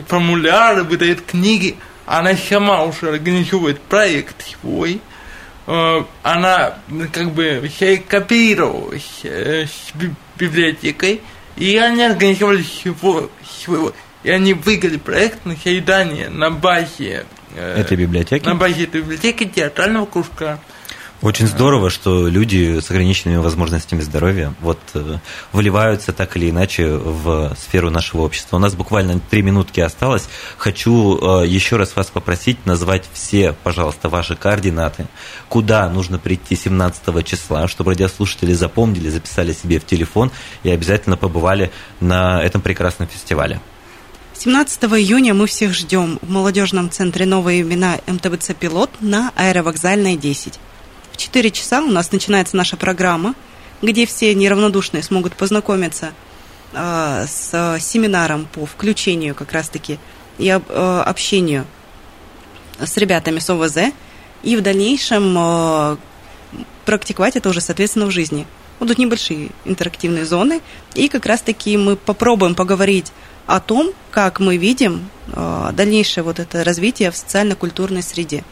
формуляры, 0.08 0.84
выдает 0.84 1.22
книги, 1.22 1.78
она 2.06 2.36
сама 2.36 2.84
уже 2.84 3.10
организует 3.10 3.80
проект 3.82 4.46
свой, 4.48 5.02
Э, 5.72 6.04
она 6.24 6.80
как 7.12 7.30
бы 7.32 7.70
копировалась 8.08 9.20
э, 9.22 9.66
с 9.68 9.94
библиотекой, 10.36 11.22
и 11.58 11.78
они 11.78 12.02
организовали 12.02 12.66
его, 12.84 13.30
своего, 13.48 13.94
и 14.24 14.32
они 14.32 14.56
выиграли 14.56 14.98
проект 14.98 15.46
на 15.46 15.56
создание 15.56 16.30
на 16.30 16.50
базе 16.50 17.24
э, 17.56 17.82
этой 17.82 17.98
библиотеки, 17.98 18.48
на 18.48 18.56
базе 18.56 18.86
этой 18.86 19.02
библиотеки 19.02 19.46
театрального 19.46 20.08
кружка. 20.08 20.60
Очень 21.22 21.48
здорово, 21.48 21.90
что 21.90 22.30
люди 22.30 22.80
с 22.80 22.90
ограниченными 22.90 23.38
возможностями 23.38 24.00
здоровья 24.00 24.54
вот 24.62 24.80
э, 24.94 25.18
вливаются 25.52 26.14
так 26.14 26.38
или 26.38 26.50
иначе 26.50 26.88
в 26.88 27.58
сферу 27.60 27.90
нашего 27.90 28.22
общества. 28.22 28.56
У 28.56 28.60
нас 28.60 28.74
буквально 28.74 29.20
три 29.20 29.42
минутки 29.42 29.82
осталось. 29.82 30.30
Хочу 30.58 31.42
э, 31.42 31.46
еще 31.46 31.76
раз 31.76 31.94
вас 31.98 32.08
попросить 32.08 32.66
назвать 32.66 33.04
все, 33.12 33.54
пожалуйста, 33.64 34.08
ваши 34.08 34.38
координаты, 34.38 35.08
куда 35.50 35.90
нужно 35.90 36.20
прийти 36.20 36.56
17 36.56 37.26
числа, 37.26 37.68
чтобы 37.68 37.92
радиослушатели 37.92 38.54
запомнили, 38.54 39.10
записали 39.10 39.52
себе 39.52 39.82
в 39.82 39.86
телефон 39.86 40.32
и 40.64 40.70
обязательно 40.70 41.18
побывали 41.18 41.70
на 42.00 42.42
этом 42.42 42.62
прекрасном 42.62 43.10
фестивале. 43.10 43.60
17 44.36 44.84
июня 44.84 45.34
мы 45.34 45.48
всех 45.48 45.74
ждем 45.74 46.18
в 46.22 46.30
молодежном 46.30 46.90
центре 46.90 47.26
«Новые 47.26 47.60
имена» 47.60 47.98
МТБЦ 48.08 48.52
«Пилот» 48.58 48.90
на 49.02 49.34
Аэровокзальной 49.36 50.16
10. 50.16 50.62
4 51.20 51.52
часа 51.52 51.82
у 51.82 51.92
нас 51.92 52.12
начинается 52.12 52.56
наша 52.56 52.78
программа, 52.78 53.36
где 53.82 54.06
все 54.06 54.34
неравнодушные 54.34 55.04
смогут 55.04 55.36
познакомиться 55.36 56.14
э, 56.74 57.26
с 57.28 57.78
семинаром 57.80 58.48
по 58.52 58.66
включению 58.66 59.36
как 59.36 59.52
раз-таки 59.52 60.00
и 60.38 60.50
об, 60.50 60.64
э, 60.70 61.04
общению 61.06 61.66
с 62.80 62.96
ребятами 62.98 63.40
с 63.40 63.50
ОВЗ, 63.50 63.94
и 64.44 64.56
в 64.56 64.62
дальнейшем 64.62 65.36
э, 65.38 65.98
практиковать 66.86 67.36
это 67.36 67.50
уже, 67.50 67.60
соответственно, 67.60 68.06
в 68.06 68.12
жизни. 68.12 68.48
Будут 68.80 68.98
небольшие 68.98 69.50
интерактивные 69.66 70.26
зоны, 70.26 70.62
и 70.94 71.10
как 71.10 71.26
раз-таки 71.26 71.76
мы 71.76 71.98
попробуем 71.98 72.56
поговорить 72.56 73.12
о 73.46 73.60
том, 73.60 73.92
как 74.12 74.40
мы 74.40 74.56
видим 74.56 75.10
э, 75.34 75.72
дальнейшее 75.74 76.24
вот 76.24 76.40
это 76.40 76.64
развитие 76.64 77.12
в 77.12 77.18
социально-культурной 77.18 78.04
среде. 78.04 78.46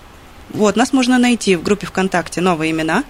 Вот, 0.50 0.76
нас 0.76 0.94
можно 0.94 1.18
найти 1.18 1.56
в 1.56 1.64
группе 1.64 1.88
ВКонтакте 1.88 2.42
«Новые 2.42 2.72
имена», 2.72 3.04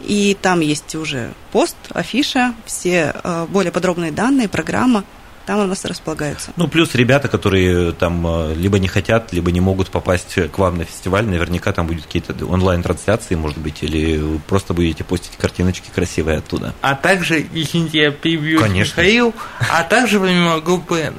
и 0.00 0.36
там 0.40 0.60
есть 0.60 0.94
уже 0.94 1.32
пост, 1.52 1.76
афиша, 1.90 2.54
все 2.66 3.14
э, 3.22 3.46
более 3.48 3.72
подробные 3.72 4.12
данные, 4.12 4.48
программа, 4.48 5.04
там 5.46 5.60
у 5.60 5.64
нас 5.64 5.84
располагаются. 5.84 6.52
Ну, 6.56 6.68
плюс 6.68 6.94
ребята, 6.94 7.28
которые 7.28 7.92
там 7.92 8.26
э, 8.26 8.54
либо 8.54 8.78
не 8.78 8.88
хотят, 8.88 9.32
либо 9.32 9.50
не 9.52 9.60
могут 9.60 9.90
попасть 9.90 10.34
к 10.50 10.58
вам 10.58 10.78
на 10.78 10.84
фестиваль, 10.84 11.26
наверняка 11.26 11.72
там 11.72 11.86
будут 11.86 12.04
какие-то 12.04 12.34
онлайн-трансляции, 12.44 13.34
может 13.34 13.58
быть, 13.58 13.82
или 13.82 14.18
вы 14.18 14.38
просто 14.38 14.74
будете 14.74 15.04
постить 15.04 15.36
картиночки 15.36 15.90
красивые 15.94 16.38
оттуда. 16.38 16.74
А 16.80 16.94
также, 16.94 17.46
извините, 17.52 17.98
я 17.98 18.10
перебью 18.10 18.60
Конечно. 18.60 19.00
Михаил, 19.00 19.34
а 19.70 19.84
также 19.84 20.18
помимо 20.18 20.60
группы 20.60 21.12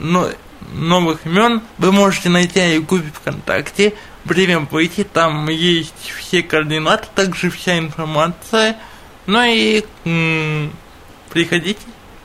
новых 0.74 1.26
имен 1.26 1.62
вы 1.78 1.92
можете 1.92 2.30
найти 2.30 2.60
на 2.60 2.74
Ютубе 2.74 3.12
ВКонтакте. 3.14 3.94
Время 4.26 4.60
выйти, 4.60 5.04
там 5.04 5.48
есть 5.50 6.12
все 6.18 6.42
координаты, 6.42 7.08
также 7.14 7.50
вся 7.52 7.78
информация. 7.78 8.78
Ну 9.28 9.44
и 9.44 9.84
м- 10.04 10.74
приходите, 11.30 11.80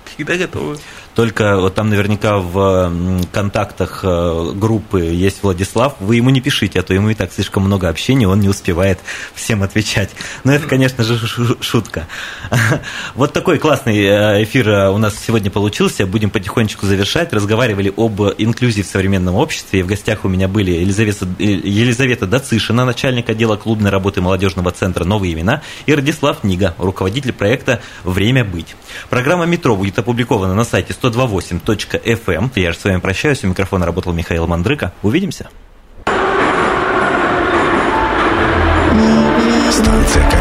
всегда 0.07 0.37
готовы. 0.37 0.79
Только 1.21 1.59
вот 1.59 1.75
там 1.75 1.91
наверняка 1.91 2.39
в 2.39 3.27
контактах 3.31 4.01
э, 4.05 4.53
группы 4.55 5.03
есть 5.03 5.43
Владислав. 5.43 5.97
Вы 6.01 6.17
ему 6.17 6.31
не 6.31 6.41
пишите, 6.41 6.81
а 6.81 6.83
то 6.83 6.95
ему 6.95 7.11
и 7.11 7.15
так 7.15 7.31
слишком 7.31 7.63
много 7.63 7.91
общения, 7.91 8.27
он 8.27 8.41
не 8.41 8.49
успевает 8.49 8.99
всем 9.35 9.63
отвечать. 9.63 10.09
Но 10.45 10.55
это, 10.55 10.67
конечно 10.67 11.05
же, 11.05 11.19
шутка. 11.61 12.07
Вот 13.15 13.35
такой 13.35 13.59
классный 13.59 13.99
э, 13.99 14.45
эфир 14.45 14.71
э, 14.71 14.91
у 14.91 14.97
нас 14.97 15.15
сегодня 15.15 15.51
получился. 15.51 16.07
Будем 16.07 16.31
потихонечку 16.31 16.87
завершать. 16.87 17.35
Разговаривали 17.35 17.93
об 17.95 18.23
инклюзии 18.39 18.81
в 18.81 18.87
современном 18.87 19.35
обществе. 19.35 19.81
И 19.81 19.83
в 19.83 19.89
гостях 19.89 20.25
у 20.25 20.29
меня 20.29 20.49
были 20.49 20.71
Елизавета, 20.71 21.27
Елизавета 21.39 22.27
Дацишина, 22.27 22.87
начальник 22.87 23.29
отдела 23.29 23.57
клубной 23.57 23.91
работы 23.91 24.23
молодежного 24.23 24.71
центра 24.71 25.05
«Новые 25.05 25.35
имена», 25.35 25.61
и 25.85 25.95
Радислав 25.95 26.45
Нига, 26.45 26.75
руководитель 26.79 27.35
проекта 27.35 27.83
«Время 28.05 28.43
быть». 28.43 28.75
Программа 29.11 29.45
«Метро» 29.45 29.77
будет 29.77 29.99
опубликована 29.99 30.55
на 30.55 30.65
сайте 30.65 30.95
128.fm. 31.11 32.35
Эм. 32.35 32.51
Я 32.55 32.73
же 32.73 32.79
с 32.79 32.85
вами 32.85 32.99
прощаюсь. 32.99 33.45
У 33.45 33.49
микрофона 33.49 33.87
работал 33.87 34.13
Михаил 34.13 34.47
Мандрыка. 34.47 34.93
Увидимся. 35.03 35.49
Станция 39.71 40.40